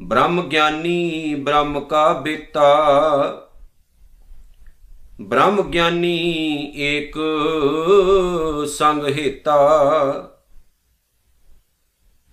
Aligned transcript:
ਬ੍ਰਹਮ 0.00 0.48
ਗਿਆਨੀ, 0.48 1.34
ਬ੍ਰਹਮ 1.34 1.80
ਕਾ 1.80 2.12
ਬੇਤਾ 2.12 2.66
ਬ੍ਰਹਮ 5.20 5.62
ਗਿਆਨੀ 5.62 6.18
ਏਕ 6.76 7.18
ਸੰਗ 8.68 9.04
ਹੇਤਾ। 9.04 9.56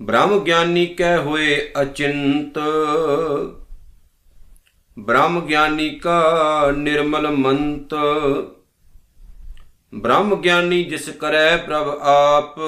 ਬ੍ਰਹਮ 0.01 0.39
ਗਿਆਨੀ 0.39 0.85
ਕਹਿ 0.85 1.17
ਹੋਏ 1.17 1.71
ਅਚਿੰਤ। 1.81 2.59
ਬ੍ਰਹਮ 4.99 5.41
ਗਿਆਨੀ 5.41 5.89
ਕਾ 5.89 6.21
ਨਿਰਮਲ 6.77 7.31
ਮੰਤ। 7.31 7.93
ਬ੍ਰਹਮ 9.95 10.35
ਗਿਆਨੀ 10.35 10.83
ਜਿਸ 10.83 11.09
ਕਰੈ 11.09 11.57
ਪ੍ਰਭ 11.57 11.87
ਆਪ। 12.01 12.59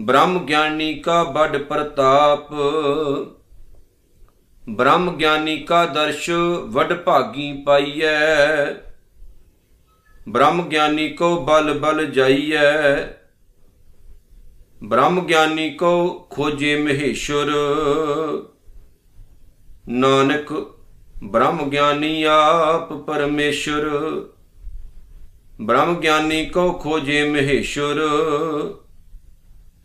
ਬ੍ਰਹਮ 0.00 0.46
ਗਿਆਨੀ 0.46 0.94
ਕਾ 0.94 1.24
ਬੜ 1.24 1.56
ਪ੍ਰਤਾਪ। 1.56 2.48
ਬ੍ਰਹਮ 4.68 5.16
ਗਿਆਨੀ 5.16 5.56
ਕਾ 5.56 5.86
ਦਰਸ਼ 5.86 6.30
ਵਡ 6.64 6.92
ਭਾਗੀ 6.92 7.62
ਪਾਈਐ। 7.66 8.18
ਬ੍ਰਹਮ 10.28 10.62
ਗਿਆਨੀ 10.62 11.08
ਕੋ 11.08 11.40
ਬਲ 11.44 11.78
ਬਲ 11.78 12.06
ਜਾਈਐ। 12.06 12.96
ਬ੍ਰਹਮ 14.84 15.26
ਗਿਆਨੀ 15.26 15.70
ਕੋ 15.70 16.26
ਖੋਜੇ 16.30 16.82
ਮਹੇਸ਼ਵਰ 16.82 17.52
ਨਾਨਕ 19.88 20.52
ਬ੍ਰਹਮ 21.24 21.70
ਗਿਆਨੀ 21.70 22.22
ਆਪ 22.22 22.92
ਪਰਮੇਸ਼ਰ। 22.92 23.90
ਬ੍ਰਹਮ 25.60 26.00
ਗਿਆਨੀ 26.00 26.46
ਕੋ 26.46 26.72
ਖੋਜੇ 26.72 27.30
ਮਹੇਸ਼ਵਰ 27.30 27.96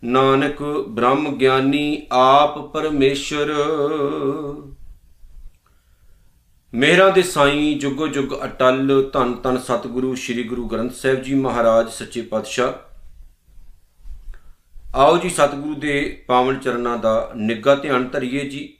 ਨਾਨਕ 0.03 0.63
ਬ੍ਰਹਮ 0.87 1.37
ਗਿਆਨੀ 1.37 2.07
ਆਪ 2.11 2.73
ਪਰਮੇਸ਼ਰ। 2.73 3.53
ਮੇਰਾ 6.73 7.09
ਦੇ 7.09 7.21
ਸਾਈਂ 7.21 7.79
ਜੁਗੋ 7.79 8.07
ਜੁਗ 8.07 8.33
ਅਟਲ, 8.45 9.09
ਧੰਨ 9.13 9.33
ਧੰਨ 9.33 9.57
ਸਤਿਗੁਰੂ 9.57 10.15
ਸ੍ਰੀ 10.15 10.43
ਗੁਰੂ 10.43 10.67
ਗ੍ਰੰਥ 10.67 10.93
ਸਾਹਿਬ 10.93 11.21
ਜੀ 11.21 11.35
ਮਹਾਰਾਜ, 11.35 11.89
ਸੱਚੇ 11.89 12.21
ਪਾਤਸ਼ਾਹ। 12.21 12.73
ਆਓ 14.95 15.17
ਜੀ 15.17 15.29
ਸਤਿਗੁਰੂ 15.29 15.75
ਦੇ 15.75 16.23
ਪਾਵਨ 16.27 16.59
ਚਰਨਾਂ 16.59 16.97
ਦਾ 16.97 17.31
ਨਿੱਘਾ 17.35 17.75
ਧਿਆਨ 17.75 18.07
ਧਰਿਏ 18.07 18.49
ਜੀ। 18.49 18.78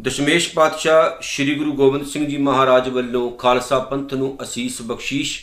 ਦਸ਼ਮੇਸ਼ 0.00 0.52
ਪਾਤਸ਼ਾਹ 0.54 1.22
ਸ੍ਰੀ 1.22 1.54
ਗੁਰੂ 1.54 1.72
ਗੋਬਿੰਦ 1.72 2.06
ਸਿੰਘ 2.06 2.26
ਜੀ 2.26 2.36
ਮਹਾਰਾਜ 2.36 2.88
ਵੱਲੋਂ 2.88 3.32
ਖਾਲਸਾ 3.32 3.78
ਪੰਥ 3.78 4.14
ਨੂੰ 4.14 4.38
ਅਸੀਸ 4.42 4.82
ਬਖਸ਼ੀਸ਼। 4.82 5.40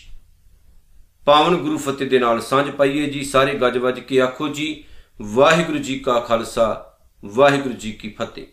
ਪਾਵਨ 1.26 1.56
ਗੁਰੂ 1.56 1.78
ਫਤਿਹ 1.78 2.10
ਦੇ 2.10 2.20
ਨਾਲ 2.20 2.42
ਸਾਂਝ 2.42 2.70
ਪਾਈਏ 2.70 3.10
ਜੀ। 3.10 3.24
ਸਾਰੇ 3.24 3.54
ਗੱਜ 3.54 3.78
ਵੱਜ 3.78 4.00
ਕੇ 4.00 4.22
ਆਖੋ 4.22 4.48
ਜੀ, 4.48 4.84
ਵਾਹਿਗੁਰੂ 5.22 5.78
ਜੀ 5.78 6.00
ਕਾ 6.00 6.20
ਖਾਲਸਾ, 6.20 6.98
ਵਾਹਿਗੁਰੂ 7.26 7.74
ਜੀ 7.74 7.92
ਕੀ 7.92 8.10
ਫਤਿਹ। 8.10 8.46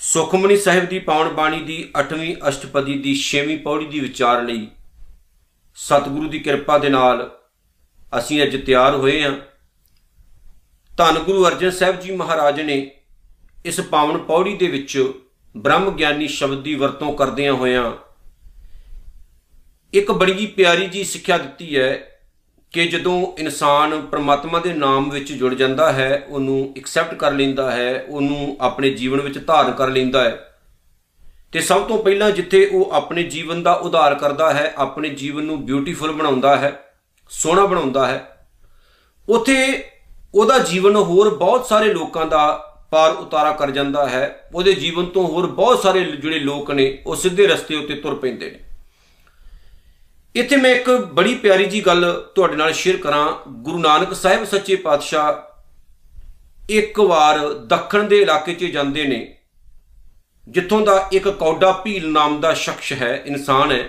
ਸੁਖਮਨੀ 0.00 0.56
ਸਾਹਿਬ 0.56 0.88
ਦੀ 0.88 0.98
ਪਾਵਨ 0.98 1.28
ਬਾਣੀ 1.28 1.62
ਦੀ 1.62 1.90
8ਵੀਂ 2.00 2.36
ਅਸ਼ਟਪਦੀ 2.48 2.98
ਦੀ 2.98 3.14
6ਵੀਂ 3.14 3.58
ਪੌੜੀ 3.58 3.86
ਦੀ 3.86 4.00
ਵਿਚਾਰ 4.00 4.42
ਲਈ 4.42 4.68
ਸਤਿਗੁਰੂ 5.74 6.28
ਦੀ 6.28 6.38
ਕਿਰਪਾ 6.38 6.78
ਦੇ 6.78 6.88
ਨਾਲ 6.88 7.38
ਅਸੀਂ 8.18 8.42
ਅੱਜ 8.42 8.66
ਤਿਆਰ 8.66 8.94
ਹੋਏ 8.94 9.22
ਹਾਂ। 9.22 9.36
ਧੰਨ 10.96 11.18
ਗੁਰੂ 11.18 11.46
ਅਰਜਨ 11.46 11.70
ਸਾਹਿਬ 11.70 12.00
ਜੀ 12.00 12.16
ਮਹਾਰਾਜ 12.16 12.60
ਨੇ 12.60 12.99
ਇਸ 13.64 13.80
ਪਾਵਨ 13.80 14.18
ਪੌੜੀ 14.18 14.56
ਦੇ 14.56 14.66
ਵਿੱਚ 14.66 15.12
ਬ੍ਰਹਮ 15.56 15.90
ਗਿਆਨੀ 15.90 16.28
ਸ਼ਬਦ 16.28 16.62
ਦੀ 16.62 16.74
ਵਰਤੋਂ 16.74 17.12
ਕਰਦਿਆਂ 17.12 17.52
ਹੋਇਆਂ 17.52 17.92
ਇੱਕ 19.94 20.12
ਬੜੀ 20.12 20.46
ਪਿਆਰੀ 20.46 20.86
ਜੀ 20.86 21.04
ਸਿੱਖਿਆ 21.04 21.38
ਦਿੱਤੀ 21.38 21.78
ਹੈ 21.78 22.20
ਕਿ 22.72 22.86
ਜਦੋਂ 22.86 23.32
ਇਨਸਾਨ 23.38 24.00
ਪ੍ਰਮਾਤਮਾ 24.00 24.58
ਦੇ 24.58 24.72
ਨਾਮ 24.72 25.10
ਵਿੱਚ 25.10 25.32
ਜੁੜ 25.32 25.54
ਜਾਂਦਾ 25.54 25.92
ਹੈ, 25.92 26.26
ਉਹਨੂੰ 26.28 26.74
ਐਕਸੈਪਟ 26.76 27.14
ਕਰ 27.14 27.32
ਲੈਂਦਾ 27.32 27.70
ਹੈ, 27.70 28.04
ਉਹਨੂੰ 28.08 28.56
ਆਪਣੇ 28.60 28.90
ਜੀਵਨ 28.90 29.20
ਵਿੱਚ 29.20 29.46
ਧਾਰਨ 29.46 29.72
ਕਰ 29.72 29.88
ਲੈਂਦਾ 29.88 30.24
ਹੈ। 30.24 30.60
ਤੇ 31.52 31.60
ਸਭ 31.60 31.80
ਤੋਂ 31.80 32.02
ਪਹਿਲਾਂ 32.02 32.30
ਜਿੱਥੇ 32.30 32.66
ਉਹ 32.66 32.90
ਆਪਣੇ 32.92 33.22
ਜੀਵਨ 33.22 33.62
ਦਾ 33.62 33.72
ਉਧਾਰ 33.72 34.14
ਕਰਦਾ 34.14 34.54
ਹੈ, 34.54 34.74
ਆਪਣੇ 34.76 35.08
ਜੀਵਨ 35.08 35.44
ਨੂੰ 35.44 35.66
ਬਿਊਟੀਫੁਲ 35.66 36.12
ਬਣਾਉਂਦਾ 36.12 36.56
ਹੈ, 36.56 36.94
ਸੋਹਣਾ 37.30 37.66
ਬਣਾਉਂਦਾ 37.66 38.06
ਹੈ, 38.06 38.48
ਉਥੇ 39.28 39.84
ਉਹਦਾ 40.34 40.58
ਜੀਵਨ 40.58 40.96
ਹੋਰ 40.96 41.34
ਬਹੁਤ 41.34 41.66
ਸਾਰੇ 41.66 41.92
ਲੋਕਾਂ 41.94 42.26
ਦਾ 42.26 42.66
ਪਾਰ 42.92 43.12
ਉਤਾਰਾ 43.12 43.52
ਕਰ 43.52 43.70
ਜਾਂਦਾ 43.70 44.08
ਹੈ। 44.08 44.48
ਉਹਦੇ 44.54 44.72
ਜੀਵਨ 44.72 45.06
ਤੋਂ 45.06 45.26
ਹੋਰ 45.28 45.46
ਬਹੁਤ 45.46 45.82
ਸਾਰੇ 45.82 46.04
ਜਿਹੜੇ 46.04 46.38
ਲੋਕ 46.38 46.70
ਨੇ, 46.70 47.02
ਉਹ 47.06 47.16
ਸਿੱਧੇ 47.16 47.46
ਰਸਤੇ 47.46 47.76
ਉੱਤੇ 47.76 47.94
ਤੁਰ 47.94 48.14
ਪੈਂਦੇ 48.14 48.50
ਨੇ। 48.50 48.58
ਇੱਥੇ 50.34 50.56
ਮੈਂ 50.56 50.70
ਇੱਕ 50.70 50.90
ਬੜੀ 50.90 51.34
ਪਿਆਰੀ 51.34 51.64
ਜੀ 51.64 51.80
ਗੱਲ 51.80 52.30
ਤੁਹਾਡੇ 52.34 52.56
ਨਾਲ 52.56 52.72
ਸ਼ੇਅਰ 52.72 52.96
ਕਰਾਂ। 52.96 53.32
ਗੁਰੂ 53.48 53.78
ਨਾਨਕ 53.78 54.14
ਸਾਹਿਬ 54.14 54.44
ਸੱਚੇ 54.44 54.76
ਪਾਤਸ਼ਾਹ 54.76 55.48
ਇੱਕ 56.70 57.00
ਵਾਰ 57.00 57.38
ਦੱਖਣ 57.64 58.02
ਦੇ 58.02 58.20
ਇਲਾਕੇ 58.20 58.54
'ਚ 58.54 58.64
ਜਾਂਦੇ 58.64 59.04
ਨੇ, 59.04 59.36
ਜਿੱਥੋਂ 60.48 60.80
ਦਾ 60.80 61.08
ਇੱਕ 61.12 61.28
ਕੌਡਾ 61.28 61.72
ਭੀਲ 61.72 62.08
ਨਾਮ 62.08 62.40
ਦਾ 62.40 62.52
ਸ਼ਖਸ 62.54 62.92
ਹੈ, 62.92 63.22
ਇਨਸਾਨ 63.26 63.72
ਹੈ। 63.72 63.88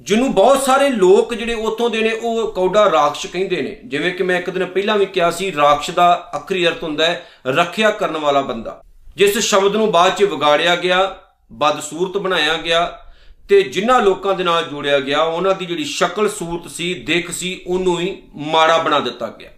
ਜਿਹਨੂੰ 0.00 0.34
ਬਹੁਤ 0.34 0.62
ਸਾਰੇ 0.62 0.88
ਲੋਕ 0.88 1.34
ਜਿਹੜੇ 1.34 1.54
ਉੱਥੋਂ 1.54 1.90
ਦੇ 1.90 2.00
ਨੇ, 2.00 2.12
ਉਹ 2.12 2.52
ਕੌਡਾ 2.52 2.90
ਰਾਖਸ਼ 2.90 3.26
ਕਹਿੰਦੇ 3.26 3.62
ਨੇ। 3.62 3.80
ਜਿਵੇਂ 3.84 4.12
ਕਿ 4.12 4.22
ਮੈਂ 4.22 4.38
ਇੱਕ 4.38 4.50
ਦਿਨ 4.50 4.66
ਪਹਿਲਾਂ 4.66 4.98
ਵੀ 4.98 5.06
ਕਿਹਾ 5.06 5.30
ਸੀ, 5.30 5.52
ਰਾਖਸ਼ 5.52 5.90
ਦਾ 5.90 6.30
ਅਖਰੀ 6.36 6.66
ਅਰਥ 6.68 6.82
ਹੁੰਦਾ 6.82 7.06
ਹੈ 7.06 7.26
ਰੱਖਿਆ 7.46 7.90
ਕਰਨ 7.90 8.16
ਵਾਲਾ 8.16 8.40
ਬੰਦਾ। 8.40 8.82
ਜਿਸ 9.16 9.38
ਸ਼ਬਦ 9.38 9.76
ਨੂੰ 9.76 9.92
ਬਾਅਦ 9.92 10.16
'ਚ 10.16 10.22
ਵਿਗਾੜਿਆ 10.22 10.76
ਗਿਆ, 10.76 11.16
ਬਦਸੂਰਤ 11.52 12.16
ਬਣਾਇਆ 12.16 12.56
ਗਿਆ 12.56 12.98
ਤੇ 13.48 13.62
ਜਿਨ੍ਹਾਂ 13.62 14.00
ਲੋਕਾਂ 14.00 14.34
ਦੇ 14.34 14.44
ਨਾਲ 14.44 14.64
ਜੋੜਿਆ 14.64 15.00
ਗਿਆ, 15.00 15.22
ਉਹਨਾਂ 15.22 15.54
ਦੀ 15.54 15.66
ਜਿਹੜੀ 15.66 15.84
ਸ਼ਕਲ 15.84 16.28
ਸੂਰਤ 16.28 16.70
ਸੀ, 16.70 16.94
ਦੇਖ 16.94 17.30
ਸੀ, 17.30 17.60
ਉਹਨੂੰ 17.66 18.00
ਹੀ 18.00 18.22
ਮਾੜਾ 18.34 18.78
ਬਣਾ 18.78 19.00
ਦਿੱਤਾ 19.00 19.26
ਗਿਆ। 19.40 19.50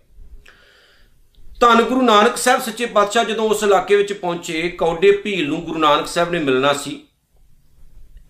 ਧੰਨ 1.60 1.82
ਗੁਰੂ 1.82 2.02
ਨਾਨਕ 2.02 2.36
ਸਾਹਿਬ 2.36 2.60
ਸੱਚੇ 2.60 2.86
ਪਾਤਸ਼ਾਹ 2.86 3.24
ਜਦੋਂ 3.24 3.48
ਉਸ 3.48 3.62
ਇਲਾਕੇ 3.62 3.96
ਵਿੱਚ 3.96 4.12
ਪਹੁੰਚੇ 4.12 4.68
ਕੌਡੇ 4.68 5.12
ਭੀਲ 5.12 5.48
ਨੂੰ 5.48 5.62
ਗੁਰੂ 5.62 5.78
ਨਾਨਕ 5.78 6.06
ਸਾਹਿਬ 6.06 6.30
ਨੇ 6.30 6.38
ਮਿਲਣਾ 6.38 6.72
ਸੀ। 6.72 7.00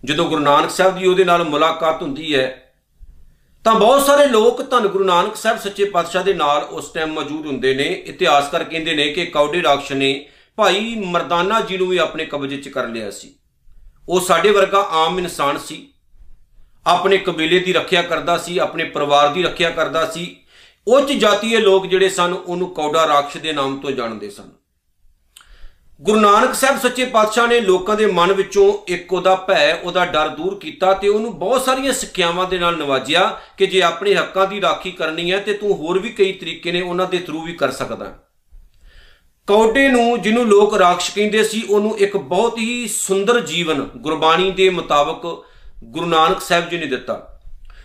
ਜਦੋਂ 0.05 0.29
ਗੁਰੂ 0.29 0.41
ਨਾਨਕ 0.41 0.69
ਸਾਹਿਬ 0.69 0.97
ਦੀ 0.97 1.07
ਉਹਦੇ 1.07 1.23
ਨਾਲ 1.23 1.43
ਮੁਲਾਕਾਤ 1.43 2.01
ਹੁੰਦੀ 2.01 2.35
ਹੈ, 2.35 2.73
ਤਾਂ 3.63 3.75
ਬਹੁਤ 3.75 4.01
ਸਾਰੇ 4.05 4.27
ਲੋਕ 4.27 4.69
ਧੰਨ 4.69 4.87
ਗੁਰੂ 4.87 5.03
ਨਾਨਕ 5.03 5.35
ਸਾਹਿਬ 5.35 5.57
ਸੱਚੇ 5.57 5.85
ਪਾਤਸ਼ਾਹ 5.85 6.23
ਦੇ 6.23 6.33
ਨਾਲ 6.33 6.63
ਉਸ 6.63 6.89
ਟਾਈਮ 6.89 7.13
ਮੌਜੂਦ 7.13 7.45
ਹੁੰਦੇ 7.45 7.75
ਨੇ। 7.75 7.83
ਇਤਿਹਾਸਕਾਰ 7.83 8.63
ਕਹਿੰਦੇ 8.63 8.95
ਨੇ 8.95 9.09
ਕਿ 9.09 9.25
ਕੌਡੇ 9.25 9.63
ਰਾਖਸ਼ 9.63 9.91
ਨੇ 9.91 10.29
ਭਾਈ 10.55 10.95
ਮਰਦਾਨਾ 10.95 11.61
ਜੀ 11.61 11.77
ਨੂੰ 11.77 11.87
ਵੀ 11.87 11.97
ਆਪਣੇ 11.97 12.25
ਕਬਜ਼ੇ 12.25 12.57
'ਚ 12.57 12.69
ਕਰ 12.69 12.87
ਲਿਆ 12.87 13.11
ਸੀ। 13.11 13.35
ਉਹ 14.09 14.19
ਸਾਡੇ 14.21 14.51
ਵਰਗਾ 14.51 14.87
ਆਮ 14.91 15.19
ਇਨਸਾਨ 15.19 15.57
ਸੀ। 15.57 15.93
ਆਪਣੇ 16.87 17.17
ਕਬੀਲੇ 17.17 17.59
ਦੀ 17.59 17.73
ਰੱਖਿਆ 17.73 18.01
ਕਰਦਾ 18.01 18.37
ਸੀ, 18.37 18.57
ਆਪਣੇ 18.57 18.83
ਪਰਿਵਾਰ 18.83 19.29
ਦੀ 19.29 19.43
ਰੱਖਿਆ 19.43 19.69
ਕਰਦਾ 19.69 20.11
ਸੀ। 20.11 20.37
ਉੱਚ 20.87 21.13
ਜਾਤੀਏ 21.13 21.57
ਲੋਕ 21.57 21.85
ਜਿਹੜੇ 21.85 22.09
ਸਨ, 22.09 22.33
ਉਹਨੂੰ 22.33 22.73
ਕੌਡਾ 22.73 23.07
ਰਾਖਸ਼ 23.07 23.37
ਦੇ 23.37 23.53
ਨਾਮ 23.53 23.79
ਤੋਂ 23.79 23.91
ਜਾਣਦੇ 23.91 24.29
ਸਨ। 24.29 24.62
ਗੁਰੂ 26.03 26.19
ਨਾਨਕ 26.19 26.53
ਸਾਹਿਬ 26.53 26.79
ਸੱਚੇ 26.79 27.05
ਪਾਤਸ਼ਾਹ 27.05 27.47
ਨੇ 27.47 27.59
ਲੋਕਾਂ 27.59 27.95
ਦੇ 27.95 28.05
ਮਨ 28.05 28.33
ਵਿੱਚੋਂ 28.33 28.73
ਇੱਕ 28.87 29.13
ਉਹਦਾ 29.13 29.35
ਭੈ, 29.35 29.73
ਉਹਦਾ 29.83 30.05
ਡਰ 30.05 30.27
ਦੂਰ 30.27 30.59
ਕੀਤਾ 30.59 30.93
ਤੇ 30.93 31.07
ਉਹਨੂੰ 31.07 31.39
ਬਹੁਤ 31.39 31.65
ਸਾਰੀਆਂ 31.65 31.93
ਸਿੱਖਿਆਵਾਂ 31.93 32.47
ਦੇ 32.47 32.59
ਨਾਲ 32.59 32.77
ਨਵਾਜਿਆ 32.77 33.39
ਕਿ 33.57 33.65
ਜੇ 33.65 33.81
ਆਪਣੇ 33.81 34.15
ਹੱਕਾਂ 34.15 34.47
ਦੀ 34.47 34.61
ਰਾਖੀ 34.61 34.91
ਕਰਨੀ 34.91 35.31
ਹੈ 35.31 35.39
ਤੇ 35.39 35.53
ਤੂੰ 35.53 35.75
ਹੋਰ 35.75 35.99
ਵੀ 35.99 36.09
ਕਈ 36.09 36.33
ਤਰੀਕੇ 36.33 36.71
ਨੇ 36.71 36.81
ਉਹਨਾਂ 36.81 37.05
ਦੇ 37.05 37.17
ਥਰੂ 37.17 37.41
ਵੀ 37.41 37.53
ਕਰ 37.53 37.71
ਸਕਦਾ। 37.71 38.05
ਕੌਡੇ 39.47 39.87
ਨੂੰ 39.87 40.21
ਜਿਹਨੂੰ 40.21 40.45
ਲੋਕ 40.45 40.77
ਰਾਖਸ਼ 40.77 41.11
ਕਹਿੰਦੇ 41.15 41.43
ਸੀ, 41.43 41.63
ਉਹਨੂੰ 41.69 41.97
ਇੱਕ 41.97 42.17
ਬਹੁਤ 42.17 42.57
ਹੀ 42.57 42.87
ਸੁੰਦਰ 42.87 43.39
ਜੀਵਨ 43.39 43.89
ਗੁਰਬਾਣੀ 43.97 44.51
ਦੇ 44.51 44.69
ਮੁਤਾਬਕ 44.69 45.45
ਗੁਰੂ 45.83 46.05
ਨਾਨਕ 46.05 46.41
ਸਾਹਿਬ 46.41 46.69
ਜੀ 46.69 46.77
ਨੇ 46.77 46.85
ਦਿੱਤਾ। 46.85 47.32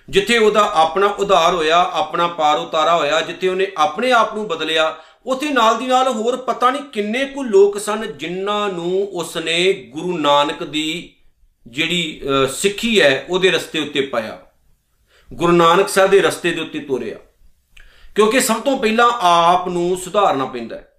ਜਿੱਥੇ 0.08 0.38
ਉਹਦਾ 0.38 0.70
ਆਪਣਾ 0.74 1.06
ਉਧਾਰ 1.06 1.54
ਹੋਇਆ, 1.54 1.90
ਆਪਣਾ 1.92 2.26
ਪਾਰ 2.26 2.58
ਉਤਾਰਾ 2.58 2.96
ਹੋਇਆ, 2.96 3.20
ਜਿੱਥੇ 3.20 3.48
ਉਹਨੇ 3.48 3.66
ਆਪਣੇ 3.76 4.12
ਆਪ 4.12 4.34
ਨੂੰ 4.34 4.48
ਬਦਲਿਆ, 4.48 4.96
ਉਥੇ 5.26 5.50
ਨਾਲ 5.50 5.78
ਦੀ 5.78 5.86
ਨਾਲ 5.86 6.08
ਹੋਰ 6.08 6.36
ਪਤਾ 6.36 6.70
ਨਹੀਂ 6.70 6.82
ਕਿੰਨੇ 6.82 7.24
ਕੁ 7.24 7.42
ਲੋਕ 7.42 7.78
ਸਨ 7.78 8.16
ਜਿਨ੍ਹਾਂ 8.16 8.68
ਨੂੰ 8.68 9.08
ਉਸਨੇ 9.12 9.72
ਗੁਰੂ 9.72 10.18
ਨਾਨਕ 10.18 10.62
ਦੀ 10.62 11.14
ਜਿਹੜੀ 11.66 12.22
ਸਿੱਖੀ 12.52 13.00
ਹੈ, 13.00 13.26
ਉਹਦੇ 13.30 13.50
ਰਸਤੇ 13.50 13.80
ਉੱਤੇ 13.80 14.00
ਪਾਇਆ। 14.00 14.38
ਗੁਰੂ 15.32 15.52
ਨਾਨਕ 15.52 15.88
ਸਾਹਿਬ 15.88 16.10
ਦੇ 16.10 16.20
ਰਸਤੇ 16.20 16.50
ਦੇ 16.50 16.60
ਉੱਤੇ 16.60 16.78
ਤੋਰਿਆ। 16.78 17.16
ਕਿਉਂਕਿ 18.14 18.40
ਸਭ 18.40 18.54
ਤੋਂ 18.54 18.78
ਪਹਿਲਾਂ 18.78 19.10
ਆਪ 19.20 19.68
ਨੂੰ 19.68 19.96
ਸੁਧਾਰਨਾ 19.96 20.44
ਪੈਂਦਾ 20.44 20.76
ਹੈ। 20.76 20.92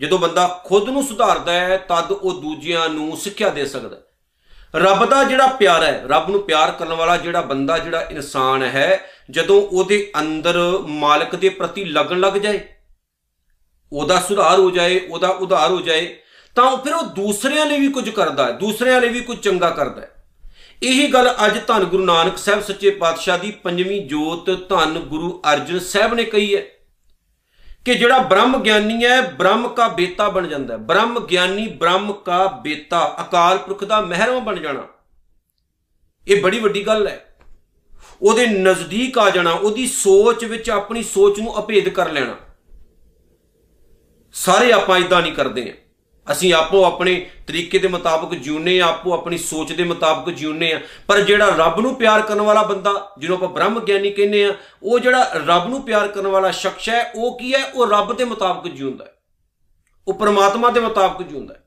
ਜਦੋਂ 0.00 0.18
ਬੰਦਾ 0.18 0.62
ਖੁਦ 0.66 0.88
ਨੂੰ 0.88 1.02
ਸੁਧਾਰਦਾ 1.02 1.52
ਹੈ, 1.52 1.76
ਤਦ 1.76 2.12
ਉਹ 2.12 2.40
ਦੂਜਿਆਂ 2.40 2.88
ਨੂੰ 2.88 3.16
ਸਿੱਖਿਆ 3.16 3.48
ਦੇ 3.48 3.64
ਸਕਦਾ 3.66 3.96
ਰੱਬ 4.74 5.04
ਦਾ 5.04 5.24
ਜਿਹੜਾ 5.24 5.46
ਪਿਆਰ 5.46 5.82
ਹੈ, 5.82 6.04
ਰੱਬ 6.06 6.30
ਨੂੰ 6.30 6.42
ਪਿਆਰ 6.42 6.70
ਕਰਨ 6.70 6.92
ਵਾਲਾ 6.92 7.16
ਜਿਹੜਾ 7.16 7.40
ਬੰਦਾ, 7.40 7.78
ਜਿਹੜਾ 7.78 8.00
ਇਨਸਾਨ 8.10 8.62
ਹੈ, 8.62 9.00
ਜਦੋਂ 9.30 9.62
ਉਹਦੇ 9.62 10.12
ਅੰਦਰ 10.20 10.58
ਮਾਲਕ 10.88 11.36
ਦੇ 11.36 11.48
ਪ੍ਰਤੀ 11.48 11.84
ਲੱਗਣ 11.84 12.20
ਲੱਗ 12.20 12.32
ਜਾਏ, 12.32 12.60
ਉਹਦਾ 13.92 14.20
ਸੁਧਾਰ 14.20 14.58
ਹੋ 14.58 14.70
ਜਾਏ, 14.70 15.00
ਉਹਦਾ 15.08 15.28
ਉਧਾਰ 15.28 15.70
ਹੋ 15.70 15.80
ਜਾਏ, 15.80 16.16
ਤਾਂ 16.56 16.76
ਫਿਰ 16.76 16.94
ਉਹ 16.94 17.02
ਦੂਸਰਿਆਂ 17.02 17.66
ਲਈ 17.66 17.80
ਵੀ 17.80 17.88
ਕੁਝ 17.88 18.10
ਕਰਦਾ 18.10 18.46
ਹੈ, 18.46 18.52
ਦੂਸਰਿਆਂ 18.52 19.00
ਲਈ 19.00 19.08
ਵੀ 19.08 19.20
ਕੁਝ 19.20 19.38
ਚੰਗਾ 19.38 19.70
ਕਰਦਾ 19.70 20.00
ਹੈ। 20.02 20.10
ਇਹੀ 20.82 21.06
ਗੱਲ 21.06 21.34
ਅੱਜ 21.46 21.58
ਧੰਨ 21.66 21.84
ਗੁਰੂ 21.84 22.04
ਨਾਨਕ 22.04 22.38
ਸਾਹਿਬ 22.38 22.62
ਸੱਚੇ 22.62 22.90
ਪਾਤਸ਼ਾਹ 22.90 23.38
ਦੀ 23.38 23.50
ਪੰਜਵੀਂ 23.50 24.06
ਜੋਤ 24.06 24.68
ਧੰਨ 24.68 24.98
ਗੁਰੂ 24.98 25.42
ਅਰਜਨ 25.52 25.78
ਸਾਹਿਬ 25.78 26.14
ਨੇ 26.14 26.24
ਕਹੀ 26.24 26.56
ਹੈ। 26.56 26.62
ਕਿ 27.84 27.94
ਜਿਹੜਾ 27.94 28.18
ਬ੍ਰਹਮ 28.18 28.62
ਗਿਆਨੀ 28.62 29.04
ਹੈ, 29.04 29.20
ਬ੍ਰਹਮ 29.20 29.68
ਕਾ 29.68 29.88
ਬੇਤਾ 29.88 30.28
ਬਣ 30.28 30.46
ਜਾਂਦਾ 30.46 30.74
ਹੈ। 30.74 30.78
ਬ੍ਰਹਮ 30.78 31.26
ਗਿਆਨੀ, 31.26 31.68
ਬ੍ਰਹਮ 31.68 32.12
ਕਾ 32.12 32.46
ਬੇਤਾ, 32.46 33.16
ਅਕਾਲ 33.20 33.58
ਪੁਰਖ 33.58 33.84
ਦਾ 33.84 34.00
ਮਹਿਰਮ 34.00 34.44
ਬਣ 34.44 34.60
ਜਾਣਾ। 34.60 34.88
ਇਹ 36.28 36.42
ਬੜੀ 36.42 36.58
ਵੱਡੀ 36.60 36.86
ਗੱਲ 36.86 37.08
ਹੈ। 37.08 37.36
ਉਹਦੇ 38.22 38.46
ਨਜ਼ਦੀਕ 38.46 39.18
ਆ 39.18 39.30
ਜਾਣਾ, 39.30 39.50
ਉਹਦੀ 39.50 39.86
ਸੋਚ 39.86 40.44
ਵਿੱਚ 40.44 40.70
ਆਪਣੀ 40.70 41.02
ਸੋਚ 41.02 41.40
ਨੂੰ 41.40 41.58
ਅਭੇਦ 41.58 41.88
ਕਰ 41.88 42.10
ਲੈਣਾ। 42.10 42.36
ਸਾਰੇ 44.32 44.72
ਆਪਾਂ 44.72 44.98
ਇਦਾਂ 44.98 45.22
ਨਹੀਂ 45.22 45.32
ਕਰਦੇ 45.32 45.74
ਆ 45.78 45.83
ਅਸੀਂ 46.32 46.52
ਆਪੋ 46.54 46.84
ਆਪਣੇ 46.84 47.26
ਤਰੀਕੇ 47.46 47.78
ਦੇ 47.78 47.88
ਮੁਤਾਬਕ 47.88 48.34
ਜਿਉਨੇ 48.34 48.80
ਆ 48.80 48.86
ਆਪੋ 48.86 49.12
ਆਪਣੀ 49.14 49.38
ਸੋਚ 49.38 49.72
ਦੇ 49.72 49.84
ਮੁਤਾਬਕ 49.84 50.30
ਜਿਉਨੇ 50.30 50.72
ਆ 50.72 50.80
ਪਰ 51.06 51.20
ਜਿਹੜਾ 51.20 51.48
ਰੱਬ 51.48 51.80
ਨੂੰ 51.80 51.94
ਪਿਆਰ 51.94 52.22
ਕਰਨ 52.22 52.40
ਵਾਲਾ 52.40 52.62
ਬੰਦਾ, 52.62 53.12
ਜਿਹਨੂੰ 53.18 53.36
ਆਪਾਂ 53.36 53.48
ਬ੍ਰਹਮ 53.48 53.80
ਗਿਆਨੀ 53.80 54.10
ਕਹਿੰਦੇ 54.10 54.44
ਆ 54.44 54.54
ਉਹ 54.82 54.98
ਜਿਹੜਾ 54.98 55.30
ਰੱਬ 55.46 55.68
ਨੂੰ 55.68 55.82
ਪਿਆਰ 55.82 56.08
ਕਰਨ 56.08 56.26
ਵਾਲਾ 56.26 56.50
ਸ਼ਖਸ 56.50 56.88
ਹੈ, 56.88 57.12
ਉਹ 57.14 57.38
ਕੀ 57.38 57.54
ਹੈ? 57.54 57.64
ਉਹ 57.64 57.86
ਰੱਬ 57.86 58.16
ਦੇ 58.16 58.24
ਮੁਤਾਬਕ 58.24 58.68
ਜਿਉਂਦਾ 58.68 59.04
ਹੈ। 59.04 59.14
ਉਹ 60.08 60.14
ਪਰਮਾਤਮਾ 60.14 60.70
ਦੇ 60.70 60.80
ਮੁਤਾਬਕ 60.80 61.22
ਜਿਉਂਦਾ 61.22 61.54
ਹੈ। 61.54 61.60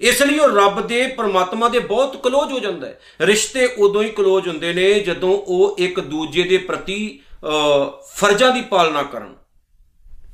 ਇਸ 0.00 0.22
ਲਈ 0.22 0.38
ਉਹ 0.38 0.48
ਰੱਬ 0.48 0.86
ਦੇ 0.86 1.06
ਪਰਮਾਤਮਾ 1.06 1.68
ਦੇ 1.68 1.78
ਬਹੁਤ 1.78 2.22
ਕਲੋਜ਼ 2.22 2.52
ਹੋ 2.52 2.58
ਜਾਂਦਾ 2.58 2.86
ਹੈ। 2.86 3.00
ਰਿਸ਼ਤੇ 3.20 3.66
ਉਦੋਂ 3.78 4.02
ਹੀ 4.02 4.08
ਕਲੋਜ਼ 4.08 4.48
ਹੁੰਦੇ 4.48 4.72
ਨੇ 4.72 4.94
ਜਦੋਂ 5.00 5.30
ਉਹ 5.30 5.76
ਇੱਕ 5.78 6.00
ਦੂਜੇ 6.00 6.42
ਦੇ 6.42 6.58
ਪ੍ਰਤੀ 6.58 7.20
ਫਰਜ਼ਾਂ 8.14 8.50
ਦੀ 8.52 8.60
ਪਾਲਣਾ 8.60 9.02
ਕਰਨ। 9.02 9.34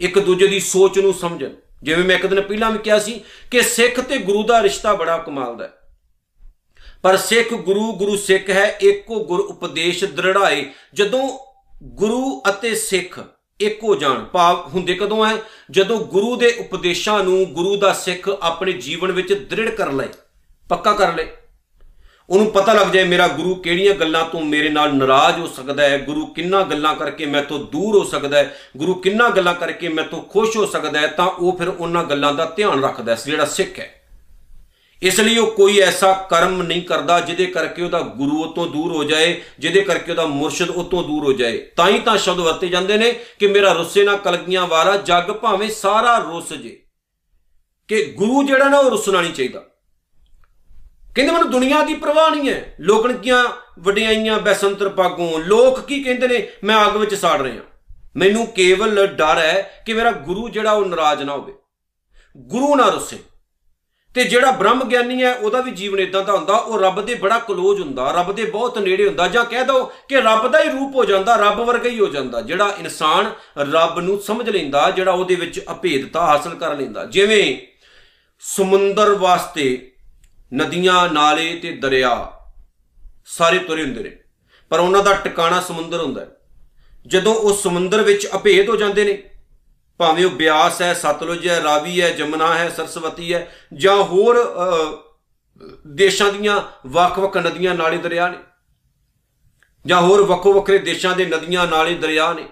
ਇੱਕ 0.00 0.18
ਦੂਜੇ 0.18 0.46
ਦੀ 0.46 0.60
ਸੋਚ 0.60 0.98
ਨੂੰ 0.98 1.14
ਸਮਝਣ। 1.14 1.50
ਜਿਵੇਂ 1.82 2.04
ਮੈਂ 2.04 2.16
ਇੱਕ 2.16 2.26
ਦਿਨ 2.26 2.40
ਪਹਿਲਾਂ 2.40 2.70
ਵੀ 2.70 2.78
ਕਿਹਾ 2.78 2.98
ਸੀ 2.98 3.20
ਕਿ 3.50 3.62
ਸਿੱਖ 3.62 4.00
ਤੇ 4.00 4.18
ਗੁਰੂ 4.18 4.42
ਦਾ 4.42 4.62
ਰਿਸ਼ਤਾ 4.62 4.94
ਬੜਾ 4.94 5.18
ਕਮਾਲ 5.18 5.56
ਦਾ 5.56 5.64
ਹੈ। 5.64 5.72
ਪਰ 7.02 7.16
ਸਿੱਖ 7.16 7.54
ਗੁਰੂ 7.54 7.92
ਗੁਰੂ 7.92 8.16
ਸਿੱਖ 8.16 8.50
ਹੈ, 8.50 8.78
ਇੱਕੋ 8.80 9.24
ਗੁਰ 9.24 9.40
ਉਪਦੇਸ਼ 9.40 10.04
ਦ੍ਰਿੜਾਏ। 10.04 10.66
ਜਦੋਂ 10.94 11.38
ਗੁਰੂ 11.82 12.42
ਅਤੇ 12.48 12.74
ਸਿੱਖ 12.74 13.20
ਇੱਕੋ 13.60 13.94
ਜਾਣ, 13.94 14.24
ਭਾਵ 14.24 14.68
ਹੁੰਦੇ 14.68 14.94
ਕਦੋਂ 14.94 15.26
ਹੈ? 15.26 15.36
ਜਦੋਂ 15.70 15.98
ਗੁਰੂ 15.98 16.36
ਦੇ 16.36 16.56
ਉਪਦੇਸ਼ਾਂ 16.58 17.24
ਨੂੰ 17.24 17.44
ਗੁਰੂ 17.44 17.76
ਦਾ 17.76 17.92
ਸਿੱਖ 17.92 18.28
ਆਪਣੇ 18.42 18.72
ਜੀਵਨ 18.72 19.12
ਵਿੱਚ 19.12 19.32
ਦ੍ਰਿੜ 19.32 19.70
ਕਰ 19.70 19.92
ਲਏ, 19.92 20.08
ਪੱਕਾ 20.68 20.92
ਕਰ 20.92 21.14
ਲਏ। 21.14 21.28
ਉਹਨੂੰ 22.30 22.50
ਪਤਾ 22.50 22.72
ਲੱਗ 22.72 22.86
ਜਾਏ 22.86 23.04
ਮੇਰਾ 23.04 23.28
ਗੁਰੂ 23.28 23.54
ਕਿਹੜੀਆਂ 23.54 23.94
ਗੱਲਾਂ 23.94 24.24
ਤੋਂ 24.24 24.40
ਮੇਰੇ 24.40 24.68
ਨਾਲ 24.68 24.94
ਨਾਰਾਜ਼ 24.94 25.38
ਹੋ 25.38 25.46
ਸਕਦਾ 25.46 25.82
ਹੈ, 25.82 25.98
ਗੁਰੂ 25.98 26.26
ਕਿੰਨਾ 26.26 26.62
ਗੱਲਾਂ 26.62 26.96
ਕਰਕੇ 26.96 27.26
ਮੈਂ 27.26 27.42
ਤੋਂ 27.42 27.58
ਦੂਰ 27.58 27.98
ਹੋ 27.98 28.04
ਸਕਦਾ 28.04 28.38
ਹੈ, 28.38 28.56
ਗੁਰੂ 28.76 28.94
ਕਿੰਨਾ 28.94 29.28
ਗੱਲਾਂ 29.28 29.54
ਕਰਕੇ 29.54 29.88
ਮੈਂ 29.88 30.04
ਤੋਂ 30.04 30.22
ਖੁਸ਼ 30.22 30.56
ਹੋ 30.56 30.66
ਸਕਦਾ 30.66 31.00
ਹੈ, 31.00 31.06
ਤਾਂ 31.06 31.26
ਉਹ 31.26 31.58
ਫਿਰ 31.58 31.68
ਉਹਨਾਂ 31.68 32.04
ਗੱਲਾਂ 32.04 32.34
ਦਾ 32.34 32.44
ਧਿਆਨ 32.44 32.84
ਰੱਖਦਾ 32.84 33.14
ਹੈ 33.14 33.20
ਜਿਹੜਾ 33.26 33.44
ਸਿੱਖ 33.44 33.78
ਹੈ। 33.78 33.94
ਇਸ 35.02 35.20
ਲਈ 35.20 35.38
ਉਹ 35.38 35.50
ਕੋਈ 35.50 35.78
ਐਸਾ 35.78 36.12
ਕਰਮ 36.12 36.62
ਨਹੀਂ 36.62 36.82
ਕਰਦਾ 36.82 37.20
ਜਿਹਦੇ 37.20 37.46
ਕਰਕੇ 37.46 37.82
ਉਹਦਾ 37.82 38.00
ਗੁਰੂ 38.00 38.42
ਉਹ 38.42 38.54
ਤੋਂ 38.54 38.66
ਦੂਰ 38.66 38.92
ਹੋ 38.92 39.04
ਜਾਏ, 39.04 39.42
ਜਿਹਦੇ 39.58 39.80
ਕਰਕੇ 39.80 40.12
ਉਹਦਾ 40.12 40.26
ਮੁਰਸ਼ਿਦ 40.26 40.70
ਉਹ 40.70 40.84
ਤੋਂ 40.84 41.02
ਦੂਰ 41.02 41.24
ਹੋ 41.24 41.32
ਜਾਏ। 41.32 41.58
ਤਾਂ 41.76 41.88
ਹੀ 41.88 41.98
ਤਾਂ 41.98 42.16
ਸ਼ਬਦ 42.16 42.38
ਵਰਤੇ 42.38 42.68
ਜਾਂਦੇ 42.68 42.96
ਨੇ 42.96 43.12
ਕਿ 43.38 43.46
ਮੇਰਾ 43.46 43.72
ਰੁੱਸੇ 43.72 44.04
ਨਾ 44.04 44.16
ਕਲਗੀਆਂ 44.16 44.66
ਵਾਰਾ 44.66 44.96
ਜੱਗ 44.96 45.24
ਭਾਵੇਂ 45.24 45.70
ਸਾਰਾ 45.70 46.18
ਰੁੱਸ 46.18 46.52
ਜੇ। 46.52 46.82
ਕਿ 47.88 48.04
ਗੁਰੂ 48.04 48.42
ਜਿਹੜਾ 48.42 48.68
ਨਾ 48.68 48.78
ਉਹ 48.78 48.90
ਰੁੱਸਣਾ 48.90 49.20
ਨਹੀਂ 49.20 49.32
ਚਾਹੀਦਾ। 49.32 49.62
ਕਹਿੰਦੇ 51.16 51.32
ਮੈਨੂੰ 51.32 51.50
ਦੁਨੀਆ 51.50 51.82
ਦੀ 51.82 51.94
ਪਰਵਾਹ 51.94 52.30
ਨਹੀਂ 52.30 52.50
ਹੈ। 52.50 52.76
ਲੋਕਣਕੀਆਂ 52.80 53.44
ਵਡਿਆਈਆਂ 53.78 54.38
ਬੈਸੰਤਰ 54.38 54.88
ਪਾਗੋਂ, 54.88 55.38
ਲੋਕ 55.38 55.80
ਕੀ 55.80 56.02
ਕਹਿੰਦੇ 56.02 56.28
ਨੇ, 56.28 56.48
ਮੈਂ 56.64 56.86
ਅੱਗ 56.86 56.96
ਵਿੱਚ 56.96 57.14
ਸਾੜ 57.14 57.42
ਰਿਹਾ 57.42 57.62
ਮੈਨੂੰ 58.16 58.46
ਕੇਵਲ 58.46 59.06
ਡਰ 59.06 59.38
ਹੈ 59.38 59.82
ਕਿ 59.86 59.92
ਮੇਰਾ 59.92 60.12
ਗੁਰੂ 60.12 60.48
ਜਿਹੜਾ 60.48 60.72
ਉਹ 60.72 60.86
ਨਾਰਾਜ਼ 60.86 61.22
ਨਾ 61.22 61.32
ਹੋਵੇ। 61.32 61.52
ਗੁਰੂ 62.36 62.76
ਨਾ 62.76 62.88
ਰੁੱਸੇ। 62.88 63.18
ਤੇ 64.14 64.24
ਜਿਹੜਾ 64.24 64.50
ਬ੍ਰਹਮ 64.50 64.84
ਗਿਆਨੀ 64.84 65.22
ਹੈ, 65.22 65.34
ਉਹਦਾ 65.34 65.60
ਵੀ 65.60 65.70
ਜੀਵਨ 65.70 66.00
ਇਦਾਂ 66.00 66.22
ਦਾ 66.22 66.32
ਹੁੰਦਾ, 66.32 66.54
ਉਹ 66.54 66.78
ਰੱਬ 66.78 67.06
ਦੇ 67.06 67.14
ਬੜਾ 67.14 67.38
ਕਲੋਜ਼ 67.38 67.80
ਹੁੰਦਾ, 67.80 68.10
ਰੱਬ 68.10 68.32
ਦੇ 68.32 68.44
ਬਹੁਤ 68.44 68.78
ਨੇੜੇ 68.78 69.06
ਹੁੰਦਾ, 69.06 69.28
ਜਾਂ 69.28 69.44
ਕਹਿ 69.44 69.64
ਦੋ 69.64 69.92
ਕਿ 70.08 70.16
ਰੱਬ 70.16 70.48
ਦਾ 70.48 70.62
ਹੀ 70.62 70.68
ਰੂਪ 70.68 70.94
ਹੋ 70.94 71.04
ਜਾਂਦਾ, 71.04 71.36
ਰੱਬ 71.36 71.60
ਵਰਗਾ 71.60 71.88
ਹੀ 71.88 72.00
ਹੋ 72.00 72.06
ਜਾਂਦਾ, 72.06 72.40
ਜਿਹੜਾ 72.40 72.74
ਇਨਸਾਨ 72.78 73.30
ਰੱਬ 73.58 74.00
ਨੂੰ 74.00 74.20
ਸਮਝ 74.20 74.50
ਲੈਂਦਾ, 74.50 74.90
ਜਿਹੜਾ 74.90 75.12
ਉਹਦੇ 75.12 75.34
ਵਿੱਚ 75.34 75.60
ਅਭੇਦਤਾ 75.70 76.26
ਹਾਸਲ 76.26 76.54
ਕਰ 76.54 76.76
ਲੈਂਦਾ। 76.76 77.04
ਜਿਵੇਂ 77.04 77.56
ਸਮੁੰਦਰ 78.40 79.14
ਵਾਸਤੇ 79.14 79.92
ਨਦੀਆਂ, 80.54 81.12
ਨਾਲੇ 81.12 81.56
ਤੇ 81.56 81.72
ਦਰਿਆ 81.72 82.32
ਸਾਰੇ 83.26 83.58
ਤੁਰੇ 83.58 83.82
ਹੁੰਦੇ 83.82 84.02
ਨੇ। 84.02 84.16
ਪਰ 84.68 84.80
ਉਹਨਾਂ 84.80 85.02
ਦਾ 85.02 85.12
ਟਿਕਾਣਾ 85.12 85.60
ਸਮੁੰਦਰ 85.60 86.00
ਹੁੰਦਾ 86.00 86.20
ਹੈ। 86.20 86.30
ਜਦੋਂ 87.06 87.34
ਉਹ 87.34 87.56
ਸਮੁੰਦਰ 87.56 88.02
ਵਿੱਚ 88.02 88.28
ਅਭੇਦ 88.34 88.68
ਹੋ 88.68 88.76
ਜਾਂਦੇ 88.76 89.04
ਨੇ, 89.04 89.22
ਭਾਵੇਂ 89.98 90.26
ਉਹ 90.26 90.30
ਬਿਆਸ 90.30 90.82
ਹੈ, 90.82 90.94
ਸਤਲੁਜ 90.94 91.48
ਹੈ, 91.48 91.62
ਰਾਵੀ 91.62 92.02
ਹੈ, 92.02 92.10
ਜਮਨਾ 92.10 92.54
ਹੈ, 92.54 92.68
ਸਰਸਵਤੀ 92.68 93.34
ਹੈ, 93.34 93.54
ਜਾਂ 93.74 93.96
ਹੋਰ 93.96 94.36
ਦੇਸ਼ਾਂ 95.86 96.32
ਦੀਆਂ 96.32 96.62
ਵੱਖ-ਵੱਖ 96.86 97.36
ਨਦੀਆਂ, 97.36 97.74
ਨਾਲੇ 97.74 97.98
ਦਰਿਆ 97.98 98.28
ਨੇ, 98.28 98.38
ਜਾਂ 99.86 100.00
ਹੋਰ 100.00 100.22
ਵੱਖੋ 100.22 100.52
ਵੱਖਰੇ 100.52 100.78
ਦੇਸ਼ਾਂ 100.78 101.16
ਦੇ 101.16 101.26
ਨਦੀਆਂ, 101.26 101.66
ਨਾਲੇ 101.66 101.94
ਦਰਿਆ 101.94 102.32
ਨੇ 102.32 102.48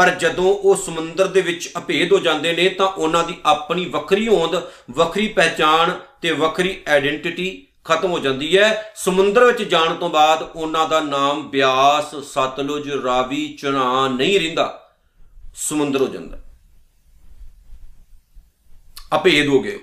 ਪਰ 0.00 0.10
ਜਦੋਂ 0.10 0.44
ਉਹ 0.44 0.76
ਸਮੁੰਦਰ 0.76 1.26
ਦੇ 1.26 1.40
ਵਿੱਚ 1.40 1.70
ਅਭੇਦ 1.78 2.12
ਹੋ 2.12 2.18
ਜਾਂਦੇ 2.18 2.52
ਨੇ 2.52 2.68
ਤਾਂ 2.68 2.86
ਉਹਨਾਂ 2.86 3.24
ਦੀ 3.24 3.34
ਆਪਣੀ 3.46 3.84
ਵੱਖਰੀ 3.84 4.28
ਹੋਂਦ, 4.28 4.62
ਵੱਖਰੀ 4.90 5.28
ਪਹਿਚਾਣ 5.28 5.90
ਤੇ 6.22 6.30
ਵੱਖਰੀ 6.30 6.82
ਆਇਡੈਂਟੀਟੀ 6.88 7.66
ਖਤਮ 7.84 8.10
ਹੋ 8.10 8.18
ਜਾਂਦੀ 8.18 8.58
ਹੈ। 8.58 8.92
ਸਮੁੰਦਰ 8.96 9.44
ਵਿੱਚ 9.44 9.62
ਜਾਣ 9.62 9.94
ਤੋਂ 9.94 10.10
ਬਾਅਦ 10.10 10.42
ਉਹਨਾਂ 10.42 10.88
ਦਾ 10.88 11.00
ਨਾਮ 11.00 11.50
ਬਿਆਸ, 11.50 12.14
ਸਤਲੁਜ, 12.14 12.90
ਰਾਵੀ 12.90 13.48
ਚਨਾ 13.48 14.08
ਨਹੀਂ 14.08 14.40
ਰਹਿੰਦਾ। 14.40 14.90
ਸਮੁੰਦਰ 15.54 16.00
ਹੋ 16.00 16.08
ਜਾਂਦਾ। 16.08 16.38
ਅਭੇਦ 19.16 19.46
ਹੋ 19.46 19.60
ਗਏ। 19.60 19.78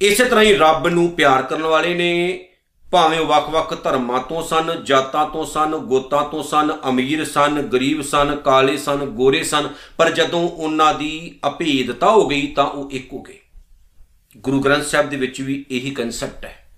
ਇਸੇ 0.00 0.24
ਤਰ੍ਹਾਂ 0.24 0.44
ਹੀ 0.44 0.54
ਰੱਬ 0.54 0.88
ਨੂੰ 0.88 1.10
ਪਿਆਰ 1.10 1.42
ਕਰਨ 1.42 1.62
ਵਾਲੇ 1.62 1.94
ਨੇ 1.94 2.49
ਭਾਵੇਂ 2.90 3.20
ਵੱਖ-ਵੱਖ 3.20 3.84
ਧਰਮਾਂ 3.84 4.20
ਤੋਂ 4.20 4.42
ਸਨ, 4.42 4.84
ਜਾਤਾਂ 4.84 5.26
ਤੋਂ 5.26 5.44
ਸਨ, 5.44 5.76
ਗੋਤਾਂ 5.76 6.24
ਤੋਂ 6.24 6.42
ਸਨ, 6.42 6.76
ਅਮੀਰ 6.88 7.24
ਸਨ, 7.24 7.62
ਗਰੀਬ 7.62 8.02
ਸਨ, 8.02 8.36
ਕਾਲੇ 8.36 8.76
ਸਨ, 8.76 8.96
ਗੋਰੇ 8.96 9.44
ਸਨ, 9.44 9.68
ਪਰ 9.98 10.10
ਜਦੋਂ 10.10 10.48
ਉਹਨਾਂ 10.48 10.94
ਦੀ 10.94 11.38
ਅਭੇਦਤਾ 11.48 12.10
ਹੋ 12.10 12.28
ਗਈ 12.28 12.46
ਤਾਂ 12.46 12.64
ਉਹ 12.64 12.90
ਇੱਕ 12.90 13.12
ਹੋ 13.12 13.22
ਗਏ। 13.22 13.38
ਗੁਰੂ 14.36 14.60
ਗ੍ਰੰਥ 14.60 14.84
ਸਾਹਿਬ 14.84 15.10
ਦੇ 15.10 15.16
ਵਿੱਚ 15.16 15.40
ਵੀ 15.40 15.64
ਇਹੀ 15.70 15.90
ਕਨਸੈਪਟ 15.90 16.44
ਹੈ। 16.44 16.68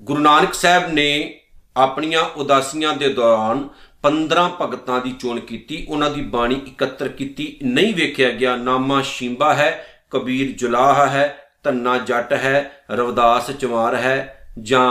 ਗੁਰੂ 0.00 0.20
ਨਾਨਕ 0.20 0.54
ਸਾਹਿਬ 0.54 0.92
ਨੇ 0.92 1.40
ਆਪਣੀਆਂ 1.76 2.22
ਉਦਾਸੀਆਂ 2.22 2.92
ਦੇ 2.92 3.12
ਦੌਰਾਨ 3.12 3.68
15 4.02 4.48
ਭਗਤਾਂ 4.60 5.00
ਦੀ 5.00 5.12
ਚੋਣ 5.12 5.40
ਕੀਤੀ, 5.40 5.86
ਉਹਨਾਂ 5.88 6.10
ਦੀ 6.10 6.22
ਬਾਣੀ 6.22 6.54
ਇਕੱਤਰ 6.54 7.08
ਕੀਤੀ, 7.08 7.58
ਨਹੀਂ 7.62 7.94
ਵੇਖਿਆ 7.94 8.30
ਗਿਆ, 8.30 8.56
ਨਾਮਾ 8.56 9.02
ਸ਼ਿੰਬਾ 9.02 9.54
ਹੈ, 9.54 9.86
ਕਬੀਰ 10.10 10.52
ਜੁਲਾਹ 10.52 11.06
ਹੈ 11.06 11.50
ਤੰਨਾ 11.62 11.98
ਜੱਟ 11.98 12.32
ਹੈ, 12.32 12.84
ਰਵਦਾਸ 12.90 13.50
ਚਮਾਰ 13.50 13.94
ਹੈ 13.94 14.32
ਜਾਂ 14.56 14.90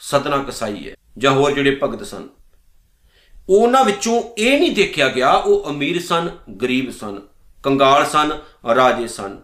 ਸਤਨਾ 0.00 0.38
ਕਸਾਈ 0.38 0.88
ਹੈ, 0.88 0.94
ਜਾਂ 1.18 1.32
ਹੋਰ 1.32 1.52
ਜਿਹੜੇ 1.52 1.78
ਭਗਤ 1.82 2.02
ਸਨ। 2.06 2.28
ਉਹਨਾਂ 3.48 3.84
ਵਿੱਚੋਂ 3.84 4.22
ਇਹ 4.38 4.58
ਨਹੀਂ 4.60 4.70
ਦੇਖਿਆ 4.70 5.08
ਗਿਆ, 5.08 5.30
ਉਹ 5.30 5.70
ਅਮੀਰ 5.70 6.00
ਸਨ, 6.02 6.30
ਗਰੀਬ 6.62 6.90
ਸਨ, 6.90 7.20
ਕੰਗਾਲ 7.64 8.06
ਸਨ, 8.06 8.32
ਰਾਜੇ 8.76 9.06
ਸਨ, 9.08 9.38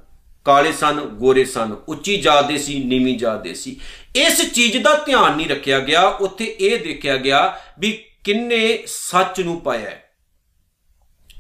ਕਾਲੇ 0.47 0.73
ਸਨ, 0.73 1.01
ਗੋਰੇ 1.15 1.45
ਸਨ, 1.45 1.77
ਉੱਚੀ 1.89 2.17
ਜਾਤ 2.17 2.47
ਦੇ 2.49 2.59
ਸੀ, 2.59 2.79
ਨੀਵੀਂ 2.85 3.19
ਜਾਤ 3.19 3.43
ਦੇ 3.43 3.55
ਸੀ। 3.55 3.77
ਇਸ 4.17 4.41
ਚੀਜ਼ 4.53 4.77
ਦਾ 4.79 4.95
ਧਿਆਨ 4.97 5.37
ਨਹੀਂ 5.37 5.49
ਰੱਖਿਆ 5.49 5.81
ਗਿਆ, 5.81 6.03
ਉੱਥੇ 6.03 6.45
ਇਹ 6.61 6.79
ਦੇਖਿਆ 6.81 7.17
ਗਿਆ 7.17 7.59
ਵੀ 7.79 7.93
ਕਿੰਨੇ 8.25 8.83
ਸੱਚ 8.87 9.41
ਨੂੰ 9.41 9.61
ਪਾਇਆ 9.61 9.91
ਹੈ, 9.91 10.03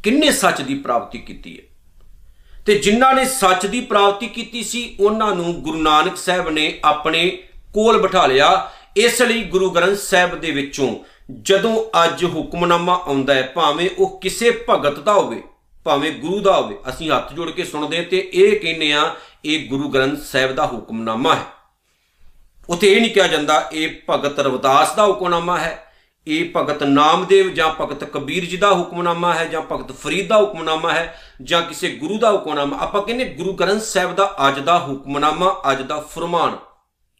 ਕਿੰਨੇ 0.04 0.30
ਸੱਚ 0.32 0.62
ਦੀ 0.62 0.74
ਪ੍ਰਾਪਤੀ 0.74 1.18
ਕੀਤੀ 1.18 1.58
ਹੈ। 1.58 1.64
ਤੇ 2.66 2.78
ਜਿਨ੍ਹਾਂ 2.78 3.14
ਨੇ 3.14 3.24
ਸੱਚ 3.24 3.66
ਦੀ 3.66 3.80
ਪ੍ਰਾਪਤੀ 3.80 4.26
ਕੀਤੀ 4.26 4.62
ਸੀ, 4.62 4.96
ਉਹਨਾਂ 5.00 5.34
ਨੂੰ 5.34 5.52
ਗੁਰੂ 5.54 5.82
ਨਾਨਕ 5.82 6.16
ਸਾਹਿਬ 6.16 6.48
ਨੇ 6.48 6.78
ਆਪਣੇ 6.84 7.38
ਕੋਲ 7.76 8.00
ਬਿਠਾ 8.02 8.26
ਲਿਆ, 8.26 8.48
ਇਸ 8.96 9.20
ਲਈ 9.22 9.42
ਗੁਰੂ 9.44 9.70
ਗ੍ਰੰਥ 9.70 9.98
ਸਾਹਿਬ 9.98 10.34
ਦੇ 10.40 10.50
ਵਿੱਚੋਂ 10.50 10.94
ਜਦੋਂ 11.42 11.74
ਅੱਜ 12.04 12.24
ਹੁਕਮਨਾਮਾ 12.24 12.94
ਆਉਂਦਾ 13.06 13.34
ਹੈ, 13.34 13.42
ਭਾਵੇਂ 13.54 13.88
ਉਹ 13.98 14.18
ਕਿਸੇ 14.20 14.50
ਭਗਤ 14.70 14.98
ਦਾ 14.98 15.12
ਹੋਵੇ, 15.12 15.42
ਭਾਵੇਂ 15.86 16.12
ਗੁਰੂ 16.12 16.38
ਦਾ 16.40 16.56
ਹੋਵੇ, 16.56 16.76
ਅਸੀਂ 16.88 17.10
ਹੱਥ 17.10 17.32
ਜੋੜ 17.32 17.50
ਕੇ 17.50 17.64
ਸੁਣਦੇ 17.64 18.02
ਤੇ 18.02 18.28
ਇਹ 18.34 18.60
ਕਹਿੰਨੇ 18.60 18.92
ਆ 18.92 19.14
ਇਹ 19.44 19.68
ਗੁਰੂ 19.68 19.88
ਗ੍ਰੰਥ 19.88 20.20
ਸਾਹਿਬ 20.22 20.54
ਦਾ 20.54 20.66
ਹੁਕਮਨਾਮਾ 20.66 21.34
ਹੈ। 21.34 21.44
ਉਥੇ 22.68 22.92
ਇਹ 22.92 23.00
ਨਹੀਂ 23.00 23.10
ਕਿਹਾ 23.10 23.26
ਜਾਂਦਾ, 23.26 23.68
ਇਹ 23.72 23.88
ਭਗਤ 24.10 24.40
ਰਵਦਾਸ 24.40 24.94
ਦਾ 24.94 25.06
ਹੁਕਮਨਾਮਾ 25.06 25.58
ਹੈ, 25.58 25.82
ਇਹ 26.26 26.44
ਭਗਤ 26.56 26.82
ਨਾਮਦੇਵ 26.82 27.50
ਜਾਂ 27.54 27.68
ਭਗਤ 27.80 28.04
ਕਬੀਰ 28.04 28.44
ਜੀ 28.44 28.56
ਦਾ 28.56 28.72
ਹੁਕਮਨਾਮਾ 28.72 29.32
ਹੈ, 29.34 29.44
ਜਾਂ 29.44 29.62
ਭਗਤ 29.62 29.92
ਫਰੀਦ 29.92 30.28
ਦਾ 30.28 30.38
ਹੁਕਮਨਾਮਾ 30.38 30.92
ਹੈ, 30.92 31.18
ਜਾਂ 31.42 31.62
ਕਿਸੇ 31.62 31.90
ਗੁਰੂ 31.90 32.18
ਦਾ 32.18 32.30
ਹੁਕਮਨਾਮਾ। 32.32 32.78
ਆਪਾਂ 32.80 33.02
ਕਹਿੰਦੇ 33.02 33.24
ਗੁਰੂ 33.34 33.52
ਗ੍ਰੰਥ 33.52 33.82
ਸਾਹਿਬ 33.82 34.14
ਦਾ 34.14 34.34
ਅੱਜ 34.48 34.58
ਦਾ 34.60 34.78
ਹੁਕਮਨਾਮਾ, 34.78 35.54
ਅੱਜ 35.70 35.82
ਦਾ 35.82 36.00
ਫਰਮਾਨ 36.14 36.56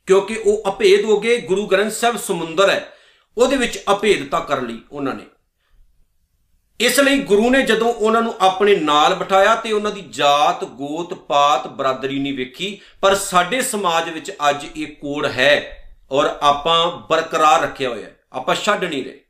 ਕਿਉਂਕਿ 0.07 0.37
ਉਹ 0.47 0.63
ਅਭੇਦ 0.69 1.05
ਹੋ 1.05 1.21
ਗਏ, 1.21 1.41
ਗੁਰੂ 1.41 1.67
ਗ੍ਰੰਥ 1.67 1.93
ਸਾਹਿਬ 1.93 2.17
ਸਮੁੰਦਰ 2.17 2.71
ਹੈ। 2.71 2.93
ਉਹਦੇ 3.39 3.57
ਵਿੱਚ 3.57 3.79
ਅਭੇਦਤਾ 3.93 4.41
ਕਰ 4.41 4.63
ਲਈ 4.63 4.79
ਉਹਨਾਂ 4.93 5.15
ਨੇ। 5.15 5.23
ਇਸ 6.81 7.01
ਲਈ 7.01 7.19
ਗੁਰੂ 7.19 7.51
ਨੇ 7.51 7.63
ਜਦੋਂ 7.63 7.95
ਉਹਨਾਂ 7.95 8.23
ਨੂੰ 8.23 8.35
ਆਪਣੇ 8.41 8.77
ਨਾਲ 8.77 9.15
ਬਿਠਾਇਆ 9.15 9.55
ਤੇ 9.55 9.73
ਉਹਨਾਂ 9.73 9.93
ਦੀ 9.93 10.05
ਜਾਤ, 10.11 10.65
ਗੋਤ, 10.65 11.15
ਪਾਤ, 11.15 11.67
ਬਰਾਦਰੀ 11.67 12.19
ਨਹੀਂ 12.19 12.35
ਵੇਖੀ, 12.35 12.81
ਪਰ 13.01 13.15
ਸਾਡੇ 13.15 13.61
ਸਮਾਜ 13.61 14.11
ਵਿੱਚ 14.11 14.33
ਅੱਜ 14.51 14.67
ਇਹ 14.77 14.87
ਕੋਡ 14.87 15.27
ਹੈ 15.27 15.83
ਔਰ 16.11 16.39
ਆਪਾਂ 16.43 16.91
ਬਰਕਰਾਰ 16.91 17.63
ਰੱਖਿਆ 17.63 17.89
ਹੋਇਆ 17.89 18.09
ਆਪਾਂ 18.33 18.55
ਛੱਡ 18.55 18.85
ਨਹੀਂ 18.85 19.05
ਰਹੇ। 19.05 19.21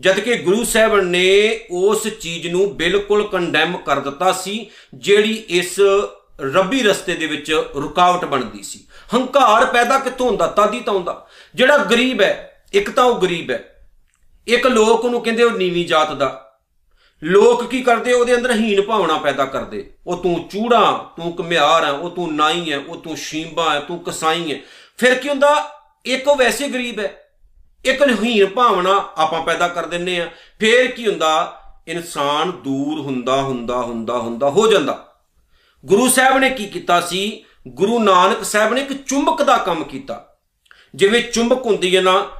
ਜਦ 0.00 0.20
ਕਿ 0.20 0.34
ਗੁਰੂ 0.34 0.64
ਸਾਹਿਬ 0.64 0.96
ਨੇ 0.96 1.60
ਉਸ 1.70 2.08
ਚੀਜ਼ 2.08 2.46
ਨੂੰ 2.46 2.76
ਬਿਲਕੁਲ 2.76 3.28
ਕੰਡੈਮ 3.28 3.76
ਕਰ 3.76 4.00
ਦਿੱਤਾ 4.00 4.32
ਸੀ, 4.32 4.70
ਜਿਹੜੀ 4.94 5.44
ਇਸ 5.48 5.80
ਰੱਬੀ 6.40 6.82
ਰਸਤੇ 6.82 7.14
ਦੇ 7.14 7.26
ਵਿੱਚ 7.26 7.64
ਰੁਕਾਵਟ 7.74 8.24
ਬਣਦੀ 8.24 8.62
ਸੀ। 8.62 8.86
ਹੰਕਾਰ 9.14 9.66
ਪੈਦਾ 9.66 9.98
ਕਿੱਥੋਂ 9.98 10.26
ਹੁੰਦਾ? 10.26 10.46
ਤਾਦੀ 10.46 10.80
ਤਾਂ 10.80 10.94
ਹੁੰਦਾ। 10.94 11.26
ਜਿਹੜਾ 11.54 11.78
ਗਰੀਬ 11.78 12.20
ਹੈ, 12.20 12.64
ਇੱਕ 12.72 12.90
ਤਾਂ 12.90 13.04
ਉਹ 13.04 13.20
ਗਰੀਬ 13.20 13.50
ਹੈ। 13.50 13.88
ਇੱਕ 14.46 14.66
ਲੋਕ 14.66 15.04
ਉਹਨੂੰ 15.04 15.20
ਕਹਿੰਦੇ 15.20 15.42
ਉਹ 15.42 15.50
ਨੀਵੀਂ 15.50 15.86
ਜਾਤ 15.86 16.12
ਦਾ। 16.12 16.42
ਲੋਕ 17.24 17.70
ਕੀ 17.70 17.82
ਕਰਦੇ? 17.82 18.12
ਉਹਦੇ 18.12 18.34
ਅੰਦਰ 18.34 18.52
ਹੀਨ 18.52 18.82
ਭਾਵਨਾ 18.82 19.18
ਪੈਦਾ 19.18 19.44
ਕਰਦੇ। 19.44 19.94
ਉਹ 20.06 20.16
ਤੂੰ 20.16 20.48
ਚੂੜਾ, 20.48 21.10
ਤੂੰ 21.16 21.32
ਕਮਿਆਰ 21.32 21.84
ਹੈ, 21.84 21.90
ਉਹ 21.90 22.10
ਤੂੰ 22.10 22.34
ਨਾਈ 22.34 22.72
ਹੈ, 22.72 22.78
ਉਹ 22.78 22.96
ਤੂੰ 22.96 23.16
ਸ਼ੀਂਬਾ 23.16 23.74
ਹੈ, 23.74 23.80
ਤੂੰ 23.80 24.04
ਕਸਾਈ 24.04 24.54
ਹੈ। 24.54 24.58
ਫਿਰ 24.98 25.14
ਕੀ 25.14 25.28
ਹੁੰਦਾ? 25.28 25.72
ਇੱਕ 26.04 26.28
ਉਹ 26.28 26.36
ਵੈਸੇ 26.36 26.68
ਗਰੀਬ 26.68 26.98
ਹੈ। 26.98 27.22
ਇੱਕ 27.84 28.02
ਹੀਣ 28.22 28.46
ਭਾਵਨਾ 28.46 29.08
ਆਪਾਂ 29.16 29.42
ਪੈਦਾ 29.42 29.68
ਕਰ 29.68 29.86
ਦਿੰਨੇ 29.86 30.20
ਆ 30.20 30.30
ਫੇਰ 30.60 30.90
ਕੀ 30.90 31.06
ਹੁੰਦਾ? 31.06 31.60
ਇਨਸਾਨ 31.88 32.50
ਦੂਰ 32.50 33.00
ਹੁੰਦਾ 33.00 33.36
ਹੁੰਦਾ 33.36 33.76
ਹੁੰਦਾ 33.76 34.18
ਹੁੰਦਾ, 34.18 34.50
ਹੋ 34.50 34.72
ਜਾਂਦਾ। 34.72 35.05
ਗੁਰੂ 35.84 36.08
ਸਾਹਿਬ 36.08 36.38
ਨੇ 36.38 36.50
ਕੀ 36.50 36.66
ਕੀਤਾ 36.66 37.00
ਸੀ? 37.00 37.44
ਗੁਰੂ 37.68 37.98
ਨਾਨਕ 37.98 38.44
ਸਾਹਿਬ 38.44 38.74
ਨੇ 38.74 38.80
ਇੱਕ 38.80 39.04
ਚੁੰਬਕ 39.06 39.42
ਦਾ 39.42 39.56
ਕੰਮ 39.56 39.84
ਕੀਤਾ। 39.84 40.36
ਜਿਵੇਂ 40.94 41.22
ਚੁੰਬਕ 41.22 41.66
ਹੁੰਦੀ 41.66 41.96
ਹੈ 41.96 42.00
ਨਾ, 42.00 42.30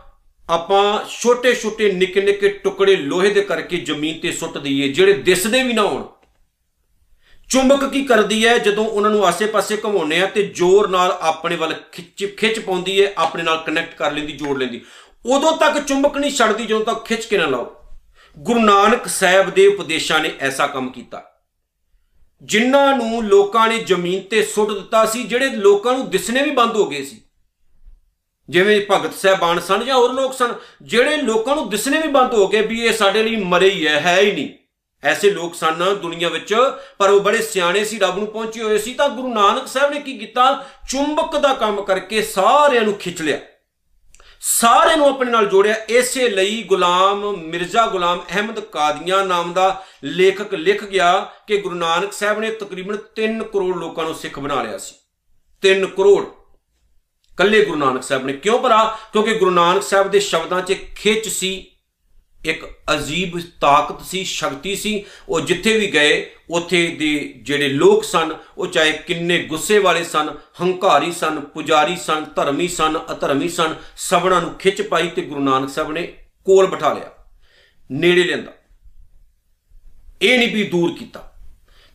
ਆਪਾਂ 0.51 1.05
ਛੋਟੇ 1.09 1.55
ਛੋਟੇ 1.55 1.93
ਨਿੱਕੇ 1.93 2.21
ਨਿੱਕੇ 2.21 2.49
ਟੁਕੜੇ 2.49 2.97
ਲੋਹੇ 2.97 3.31
ਦੇ 3.31 3.41
ਕਰਕੇ 3.41 3.77
ਜ਼ਮੀਨ 3.77 4.19
ਤੇ 4.19 4.33
ਸੁੱਟ 4.33 4.59
ਦਈਏ, 4.59 4.89
ਜਿਹੜੇ 4.89 5.13
ਦਿਸਦੇ 5.13 5.63
ਵੀ 5.63 5.73
ਨਾ 5.73 5.83
ਹੋਣ। 5.83 6.05
ਚੁੰਬਕ 7.51 7.91
ਕੀ 7.91 8.05
ਕਰਦੀ 8.05 8.47
ਹੈ? 8.47 8.59
ਜਦੋਂ 8.59 8.87
ਉਹਨਾਂ 8.87 9.11
ਨੂੰ 9.11 9.27
ਆਸੇ-ਪਾਸੇ 9.27 9.77
ਘੁਮਾਉਂਦੇ 9.85 10.23
ਆ 10.23 10.27
ਤੇ 10.27 10.43
ਜ਼ੋਰ 10.43 10.89
ਨਾਲ 10.89 11.19
ਆਪਣੇ 11.21 11.57
ਵੱਲ 11.57 11.75
ਖਿੱਚ 11.93 12.37
ਖਿੱਚ 12.37 12.59
ਪਾਉਂਦੀ 12.59 13.05
ਹੈ, 13.05 13.13
ਆਪਣੇ 13.19 13.43
ਨਾਲ 13.43 13.63
ਕਨੈਕਟ 13.67 13.95
ਕਰ 13.95 14.13
ਲੈਂਦੀ, 14.13 14.33
ਜੋੜ 14.33 14.59
ਲੈਂਦੀ। 14.59 14.81
ਉਦੋਂ 15.27 15.57
ਤੱਕ 15.57 15.85
ਚੁੰਬਕ 15.85 16.17
ਨਹੀਂ 16.19 16.31
ਛੱਡਦੀ, 16.31 16.67
ਜਦੋਂ 16.67 16.85
ਤੱਕ 16.85 17.05
ਖਿੱਚ 17.05 17.25
ਕੇ 17.25 17.39
ਨਾ 17.39 17.47
ਲਾਓ। 17.47 17.77
ਗੁਰੂ 18.39 18.61
ਨਾਨਕ 18.61 19.07
ਸਾਹਿਬ 19.07 19.51
ਦੇ 19.51 19.67
ਉਪਦੇਸ਼ਾਂ 19.67 20.21
ਨੇ 20.21 20.31
ਐਸਾ 20.41 20.67
ਕੰਮ 20.67 20.91
ਕੀਤਾ। 20.91 21.36
ਜਿਨ੍ਹਾਂ 22.43 22.97
ਨੂੰ 22.97 23.25
ਲੋਕਾਂ 23.25 23.69
ਨੇ 23.69 23.79
ਜ਼ਮੀਨ 23.79 24.23
ਤੇ 24.23 24.43
ਸੁੱਟ 24.43 24.73
ਦਿੱਤਾ 24.73 25.07
ਸੀ, 25.07 25.23
ਜਿਹੜੇ 25.23 25.49
ਲੋਕਾਂ 25.49 25.93
ਨੂੰ 25.93 26.11
ਦਿਸਣੇ 26.11 26.43
ਵੀ 26.43 26.51
ਬੰਦ 26.51 26.77
ਹੋ 26.77 26.87
ਗਏ 26.87 27.05
ਸੀ। 27.05 27.21
ਜਿਵੇਂ 28.49 28.81
ਭਗਤ 28.91 29.15
ਸਾਹਿਬਾਨ 29.15 29.61
ਸਨ 29.61 29.85
ਜਾਂ 29.85 29.97
ਹੋਰ 29.97 30.13
ਲੋਕ 30.13 30.35
ਸਨ, 30.35 30.55
ਜਿਹੜੇ 30.83 31.17
ਲੋਕਾਂ 31.17 31.57
ਨੂੰ 31.57 31.71
ਦਿਸਣੇ 31.71 32.01
ਵੀ 32.01 32.09
ਬੰਦ 32.09 32.35
ਹੋ 32.35 32.49
ਗਏ 32.49 32.63
ਵੀ 32.63 32.83
ਇਹ 32.83 32.93
ਸਾਡੇ 32.93 33.23
ਲਈ 33.23 33.37
ਮਰੇ 33.37 33.71
ਹੀ 33.71 33.87
ਹੈ 33.87 34.01
ਹੈ 34.01 34.21
ਹੀ 34.21 34.33
ਨਹੀਂ। 34.33 34.49
ਐਸੇ 35.05 35.31
ਲੋਕ 35.31 35.55
ਸਨ 35.55 35.99
ਦੁਨੀਆ 36.03 36.29
ਵਿੱਚ, 36.29 36.55
ਪਰ 36.99 37.11
ਉਹ 37.11 37.21
ਬੜੇ 37.21 37.43
ਸਿਆਣੇ 37.43 37.85
ਸੀ, 37.85 37.99
ਰੱਬ 37.99 38.19
ਨੂੰ 38.19 38.27
ਪਹੁੰਚੇ 38.27 38.63
ਹੋਏ 38.63 38.79
ਸੀ, 38.79 38.95
ਤਾਂ 38.95 39.09
ਗੁਰੂ 39.09 39.35
ਨਾਨਕ 39.35 39.67
ਸਾਹਿਬ 39.67 39.93
ਨੇ 39.93 40.01
ਕੀ 40.01 40.19
ਕੀਤਾ? 40.19 40.67
ਚੁੰਬਕ 40.89 41.37
ਦਾ 41.37 41.55
ਕੰਮ 41.55 41.83
ਕਰਕੇ 41.83 42.23
ਸਾਰਿਆਂ 42.23 42.83
ਨੂੰ 42.83 42.95
ਖਿੱਚ 42.95 43.23
ਲਿਆ। 43.23 43.39
ਸਾਰਿਆਂ 44.49 44.97
ਨੂੰ 44.97 45.09
ਆਪਣੇ 45.09 45.31
ਨਾਲ 45.31 45.47
ਜੋੜਿਆ। 45.47 45.75
ਇਸੇ 45.75 46.29
ਲਈ 46.29 46.63
ਗੁਲਾਮ 46.63 47.37
ਮਿਰਜ਼ਾ 47.37 47.87
ਗੁਲਾਮ 47.87 48.21
ਅਹਿਮਦ 48.31 48.61
ਕਾਦੀਆਂ 48.61 49.25
ਨਾਮ 49.25 49.53
ਦਾ 49.53 49.85
ਲੇਖਕ 50.05 50.55
ਲਿਖ 50.55 50.85
ਗਿਆ 50.85 51.33
ਕਿ 51.47 51.57
ਗੁਰੂ 51.57 51.75
ਨਾਨਕ 51.75 52.13
ਸਾਹਿਬ 52.13 52.39
ਨੇ 52.39 52.51
ਤਕਰੀਬਨ 52.51 52.99
3 53.17 53.45
ਕਰੋੜ 53.45 53.77
ਲੋਕਾਂ 53.77 54.05
ਨੂੰ 54.05 54.15
ਸਿੱਖ 54.15 54.39
ਬਣਾ 54.39 54.63
ਲਿਆ 54.63 54.79
ਸੀ। 54.79 54.95
3 55.63 55.87
ਕਰੋੜ। 55.87 56.25
ਕੱਲੇ 57.37 57.65
ਗੁਰੂ 57.65 57.79
ਨਾਨਕ 57.79 58.03
ਸਾਹਿਬ 58.03 58.25
ਨੇ। 58.25 58.33
ਕਿਉਂ 58.33 58.59
ਭਰਾ? 58.59 58.99
ਕਿਉਂਕਿ 59.13 59.35
ਗੁਰੂ 59.35 59.51
ਨਾਨਕ 59.51 59.83
ਸਾਹਿਬ 59.83 60.11
ਦੇ 60.11 60.21
ਸ਼ਬਦਾਂ 60.21 60.63
'ਚ 60.63 60.77
ਖਿੱਚ 60.97 61.29
ਸੀ। 61.29 61.76
ਇੱਕ 62.47 62.65
ਅਜੀਬ 62.95 63.39
ਤਾਕਤ 63.61 64.05
ਸੀ, 64.07 64.25
ਸ਼ਕਤੀ 64.25 64.75
ਸੀ। 64.77 65.05
ਉਹ 65.29 65.41
ਜਿੱਥੇ 65.41 65.77
ਵੀ 65.79 65.87
ਗਏ, 65.87 66.31
ਉੱਥੇ 66.51 66.87
ਦੇ 66.89 67.35
ਜਿਹੜੇ 67.43 67.69
ਲੋਕ 67.69 68.05
ਸਨ, 68.05 68.33
ਉਹ 68.59 68.67
ਚਾਹੇ 68.67 68.93
ਕਿੰਨੇ 69.07 69.39
ਗੁੱਸੇ 69.39 69.79
ਵਾਲੇ 69.79 70.05
ਸਨ, 70.05 70.35
ਹੰਕਾਰੀ 70.61 71.13
ਸਨ, 71.13 71.41
ਪੁਜਾਰੀ 71.41 71.97
ਸਨ, 71.97 72.25
ਧਰਮੀ 72.37 72.69
ਸਨ, 72.69 72.99
ਅਧਰਮੀ 73.13 73.49
ਸਨ, 73.49 73.75
ਸਭਨਾਂ 73.97 74.41
ਨੂੰ 74.41 74.55
ਖਿੱਚ 74.55 74.83
ਪਾਈ 74.83 75.09
ਤੇ 75.09 75.23
ਗੁਰੂ 75.23 75.41
ਨਾਨਕ 75.41 75.71
ਸਾਹਿਬ 75.71 75.93
ਨੇ 75.93 76.03
ਕੋਲ 76.47 76.67
ਬਿਠਾ 76.67 76.93
ਲਿਆ, 76.93 77.11
ਨੇੜੇ 77.91 78.25
ਲਿਆਂਦਾ। 78.25 78.53
ਇਹ 80.23 80.39
ਨਹੀਂ 80.39 80.55
ਵੀ 80.55 80.65
ਦੂਰ 80.65 80.93
ਕੀਤਾ। 80.99 81.33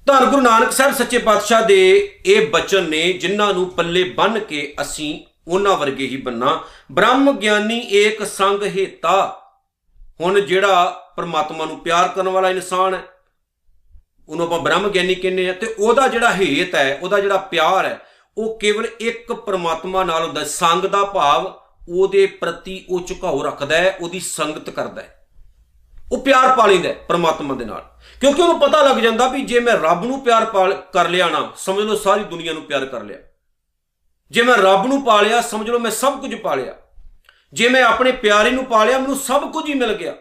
ਧੰਨ 0.07 0.25
ਗੁਰੂ 0.25 0.41
ਨਾਨਕ 0.41 0.71
ਸਾਹਿਬ, 0.71 0.93
ਸੱਚੇ 0.95 1.17
ਪਾਤਸ਼ਾਹ 1.17 1.65
ਦੇ 1.65 2.19
ਇਹ 2.25 2.47
ਬਚਨ 2.47 2.89
ਨੇ 2.89 3.11
ਜਿਨ੍ਹਾਂ 3.13 3.53
ਨੂੰ 3.53 3.69
ਪੱਲੇ 3.69 4.03
ਬੰਨ 4.03 4.39
ਕੇ 4.39 4.73
ਅਸੀਂ 4.81 5.19
ਉਹਨਾਂ 5.47 5.77
ਵਰਗੇ 5.77 6.07
ਹੀ 6.07 6.17
ਬੰਨਾ। 6.17 6.63
ਬ੍ਰਹਮ 6.91 7.31
ਗਿਆਨੀ 7.39 7.79
ਏਕ 7.93 8.23
ਸੰਗ 8.27 8.63
ਹੇਤਾ 8.63 9.40
ਹੁਣ 10.21 10.39
ਜਿਹੜਾ 10.39 11.07
ਪਰਮਾਤਮਾ 11.17 11.65
ਨੂੰ 11.65 11.79
ਪਿਆਰ 11.79 12.07
ਕਰਨ 12.07 12.29
ਵਾਲਾ 12.29 12.49
ਇਨਸਾਨ 12.49 12.93
ਹੈ, 12.93 12.99
ਉਹਨੂੰ 14.29 14.45
ਆਪਾਂ 14.45 14.59
ਬ੍ਰਹਮ 14.59 14.87
ਗਿਆਨੀ 14.87 15.15
ਕਹਿੰਦੇ 15.15 15.49
ਆ 15.49 15.53
ਤੇ 15.53 15.75
ਉਹਦਾ 15.79 16.07
ਜਿਹੜਾ 16.07 16.33
ਹੇਤ 16.33 16.75
ਹੈ, 16.75 16.99
ਉਹਦਾ 17.01 17.19
ਜਿਹੜਾ 17.19 17.37
ਪਿਆਰ 17.37 17.85
ਹੈ, 17.85 17.99
ਉਹ 18.37 18.59
ਕੇਵਲ 18.59 18.87
ਇੱਕ 18.99 19.33
ਪਰਮਾਤਮਾ 19.33 20.03
ਨਾਲ 20.03 20.23
ਹੁੰਦਾ 20.23 20.43
ਸੰਗ 20.43 20.85
ਦਾ 20.85 21.03
ਭਾਵ 21.03 21.53
ਉਹਦੇ 21.89 22.25
ਪ੍ਰਤੀ 22.25 22.85
ਉਹ 22.89 23.01
ਝੁਕਾਓ 23.01 23.43
ਰੱਖਦਾ 23.43 23.77
ਹੈ, 23.77 23.97
ਉਹਦੀ 24.01 24.19
ਸੰਗਤ 24.19 24.69
ਕਰਦਾ 24.69 25.01
ਹੈ। 25.01 25.17
ਉਹ 26.11 26.21
ਪਿਆਰ 26.21 26.55
ਪਾ 26.55 26.65
ਲੈਂਦਾ 26.65 26.93
ਪਰਮਾਤਮਾ 27.07 27.55
ਦੇ 27.55 27.65
ਨਾਲ। 27.65 27.83
ਕਿਉਂਕਿ 28.21 28.41
ਉਹਨੂੰ 28.41 28.59
ਪਤਾ 28.59 28.81
ਲੱਗ 28.81 28.97
ਜਾਂਦਾ 28.97 29.27
ਵੀ 29.27 29.41
ਜੇ 29.41 29.59
ਮੈਂ 29.59 29.73
ਰੱਬ 29.73 30.05
ਨੂੰ 30.05 30.23
ਪਿਆਰ 30.23 30.45
ਕਰ 30.93 31.09
ਲਿਆ 31.09 31.29
ਨਾ, 31.29 31.51
ਸਮਝ 31.57 31.79
ਲਓ 31.79 31.95
ਸਾਰੀ 31.95 32.23
ਦੁਨੀਆ 32.23 32.53
ਨੂੰ 32.53 32.63
ਪਿਆਰ 32.63 32.85
ਕਰ 32.85 33.03
ਲਿਆ। 33.03 33.17
ਜੇ 34.31 34.41
ਮੈਂ 34.41 34.57
ਰੱਬ 34.57 34.87
ਨੂੰ 34.87 35.03
ਪਾ 35.03 35.21
ਲਿਆ, 35.21 35.41
ਸਮਝ 35.41 35.69
ਲਓ 35.69 35.79
ਮੈਂ 35.79 35.91
ਸਭ 35.91 36.19
ਕੁਝ 36.19 36.35
ਪਾ 36.35 36.55
ਲਿਆ। 36.55 36.75
ਜੇ 37.53 37.69
ਮੈਂ 37.69 37.83
ਆਪਣੇ 37.83 38.11
ਪਿਆਰੇ 38.11 38.51
ਨੂੰ 38.51 38.65
ਪਾਲਿਆ, 38.65 38.97
ਮੈਨੂੰ 38.97 39.15
ਸਭ 39.15 39.51
ਕੁਝ 39.51 39.69
ਹੀ 39.69 39.73
ਮਿਲ 39.73 39.93
ਗਿਆ। 39.93 40.15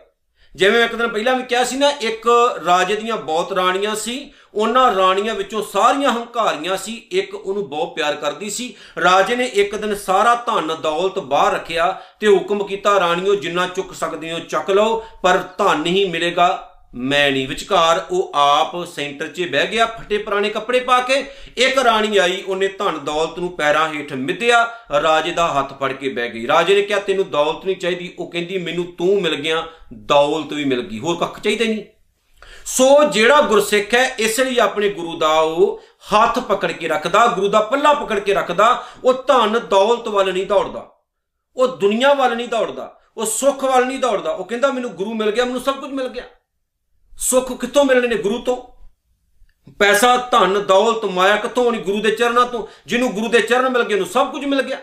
ਜਿਵੇਂ 0.56 0.84
ਇੱਕ 0.84 0.94
ਦਿਨ 0.94 1.08
ਪਹਿਲਾਂ 1.08 1.34
ਵੀ 1.34 1.42
ਕਿਹਾ 1.42 1.64
ਸੀ 1.64 1.76
ਨਾ, 1.76 1.90
ਇੱਕ 1.90 2.28
ਰਾਜੇ 2.66 2.96
ਦੀਆਂ 2.96 3.16
ਬਹੁਤ 3.16 3.52
ਰਾਣੀਆਂ 3.52 3.94
ਸੀ, 3.94 4.32
ਉਹਨਾਂ 4.54 4.94
ਰਾਣੀਆਂ 4.94 5.34
ਵਿੱਚੋਂ 5.34 5.62
ਸਾਰੀਆਂ 5.62 6.10
ਹੰਕਾਰੀਆਂ 6.10 6.76
ਸੀ, 6.76 7.08
ਇੱਕ 7.12 7.34
ਉਹਨੂੰ 7.34 7.68
ਬਹੁਤ 7.68 7.94
ਪਿਆਰ 7.94 8.16
ਕਰਦੀ 8.16 8.50
ਸੀ। 8.50 8.74
ਰਾਜੇ 9.02 9.36
ਨੇ 9.36 9.44
ਇੱਕ 9.44 9.76
ਦਿਨ 9.76 9.94
ਸਾਰਾ 9.94 10.34
ਧਨ 10.34 10.76
ਦੌਲਤ 10.82 11.18
ਬਾਹਰ 11.18 11.52
ਰੱਖਿਆ 11.52 12.02
ਤੇ 12.20 12.26
ਹੁਕਮ 12.26 12.64
ਕੀਤਾ, 12.64 13.00
ਰਾਣੀਓ, 13.00 13.34
ਜਿੰਨਾ 13.34 13.66
ਚੁੱਕ 13.66 13.94
ਸਕਦੇ 13.94 14.32
ਹੋ, 14.32 14.38
ਚੱਕ 14.38 14.70
ਲਓ, 14.70 15.04
ਪਰ 15.22 15.38
ਧਨ 15.58 15.86
ਹੀ 15.86 16.08
ਮਿਲੇਗਾ। 16.08 16.69
ਮੈਂ 16.94 17.32
ਨਹੀਂ 17.32 17.48
ਵਿਚਕਾਰ, 17.48 18.06
ਉਹ 18.10 18.32
ਆਪ 18.34 18.84
ਸੈਂਟਰ 18.84 19.26
'ਚ 19.26 19.42
ਬਹਿ 19.42 19.66
ਗਿਆ, 19.66 19.86
ਫਟੇ 19.86 20.18
ਪੁਰਾਣੇ 20.18 20.48
ਕੱਪੜੇ 20.50 20.80
ਪਾ 20.80 21.00
ਕੇ। 21.00 21.14
ਇੱਕ 21.56 21.78
ਰਾਣੀ 21.78 22.16
ਆਈ, 22.16 22.42
ਉਹਨੇ 22.42 22.68
ਧਨ 22.68 22.98
ਦੌਲਤ 23.04 23.38
ਨੂੰ 23.38 23.56
ਪੈਰਾਂ 23.56 23.94
ਹੇਠ 23.94 24.12
ਮਿੱਧਿਆ, 24.12 24.64
ਰਾਜੇ 25.02 25.30
ਦਾ 25.30 25.46
ਹੱਥ 25.48 25.78
ਫੜ 25.80 25.92
ਕੇ 25.92 26.08
ਬਹਿ 26.08 26.30
ਗਈ। 26.30 26.46
ਰਾਜੇ 26.46 26.74
ਨੇ 26.74 26.82
ਕਿਹਾ, 26.82 26.98
ਤੈਨੂੰ 26.98 27.30
ਦੌਲਤ 27.30 27.64
ਨਹੀਂ 27.66 27.76
ਚਾਹੀਦੀ। 27.76 28.14
ਉਹ 28.18 28.30
ਕਹਿੰਦੀ, 28.30 28.58
ਮੈਨੂੰ 28.58 28.84
ਤੂੰ 28.84 29.22
ਮਿਲ 29.22 29.34
ਗਿਆ, 29.34 29.66
ਦੌਲਤ 29.94 30.52
ਵੀ 30.52 30.64
ਮਿਲ 30.64 30.82
ਗਈ, 30.82 30.98
ਹੋਰ 30.98 31.16
ਕੱਖ 31.16 31.40
ਚਾਹੀਦਾ 31.40 31.64
ਨਹੀਂ 31.64 31.84
ਸੋ 32.66 33.04
ਜਿਹੜਾ 33.04 33.40
ਗੁਰਸਿੱਖ 33.40 33.94
ਹੈ, 33.94 34.16
ਇਸ 34.18 34.40
ਲਈ 34.40 34.58
ਆਪਣੇ 34.58 34.88
ਗੁਰੂ 34.88 35.18
ਦਾ 35.18 35.40
ਉਹ 35.40 35.82
ਹੱਥ 36.14 36.38
ਪਕੜ 36.38 36.72
ਕੇ 36.72 36.88
ਰੱਖਦਾ, 36.88 37.26
ਗੁਰੂ 37.26 37.48
ਦਾ 37.48 37.60
ਪੱਲਾ 37.60 37.94
ਪਕੜ 37.94 38.18
ਕੇ 38.18 38.34
ਰੱਖਦਾ, 38.34 38.84
ਉਹ 39.04 39.12
ਧਨ 39.12 39.60
ਦੌਲਤ 39.70 40.08
ਵੱਲ 40.08 40.32
ਨਹੀਂ 40.32 40.46
ਦੌੜਦਾ। 40.46 40.90
ਉਹ 41.56 41.68
ਦੁਨੀਆ 41.68 42.14
ਵੱਲ 42.14 42.36
ਨਹੀਂ 42.36 42.48
ਦੌੜਦਾ, 42.48 43.00
ਉਹ 43.16 43.26
ਸੁੱਖ 43.26 43.64
ਵੱਲ 43.64 43.86
ਨਹੀਂ 43.86 43.98
ਦੌੜਦਾ। 43.98 44.30
ਉਹ 44.30 44.44
ਕਹਿੰਦਾ, 44.44 44.72
ਮੈਨੂੰ 44.72 44.90
ਗੁਰੂ 44.90 45.14
ਮਿਲ 45.14 45.30
ਗਿਆ, 45.30 45.44
ਮੈਨੂੰ 45.44 45.60
ਸਭ 45.60 45.74
ਕੁਝ 45.74 45.90
ਮਿਲ 45.90 46.08
ਗਿਆ। 46.08 46.24
ਸੁੱਖ 47.20 47.52
ਕਿੱਥੋਂ 47.52 47.84
ਮਿਲਣੇ 47.84 48.08
ਨੇ 48.08 48.16
ਗੁਰੂ 48.16 48.38
ਤੋਂ? 48.38 48.56
ਪੈਸਾ, 49.78 50.16
ਧਨ, 50.16 50.62
ਦੌਲਤ, 50.62 51.04
ਮਾਇਆ 51.04 51.36
ਕਿੱਥੋਂ 51.36 51.72
ਨਹੀਂ 51.72 51.80
ਗੁਰੂ 51.80 52.00
ਦੇ 52.02 52.10
ਚਰਨਾਂ 52.10 52.46
ਤੋਂ? 52.46 52.66
ਜਿਹਨੂੰ 52.86 53.12
ਗੁਰੂ 53.12 53.28
ਦੇ 53.28 53.40
ਚਰਨ 53.40 53.68
ਮਿਲ 53.68 53.82
ਗਏ, 53.82 53.94
ਉਹਨੂੰ 53.94 54.06
ਸਭ 54.06 54.30
ਕੁਝ 54.32 54.44
ਮਿਲ 54.44 54.62
ਗਿਆ। 54.62 54.78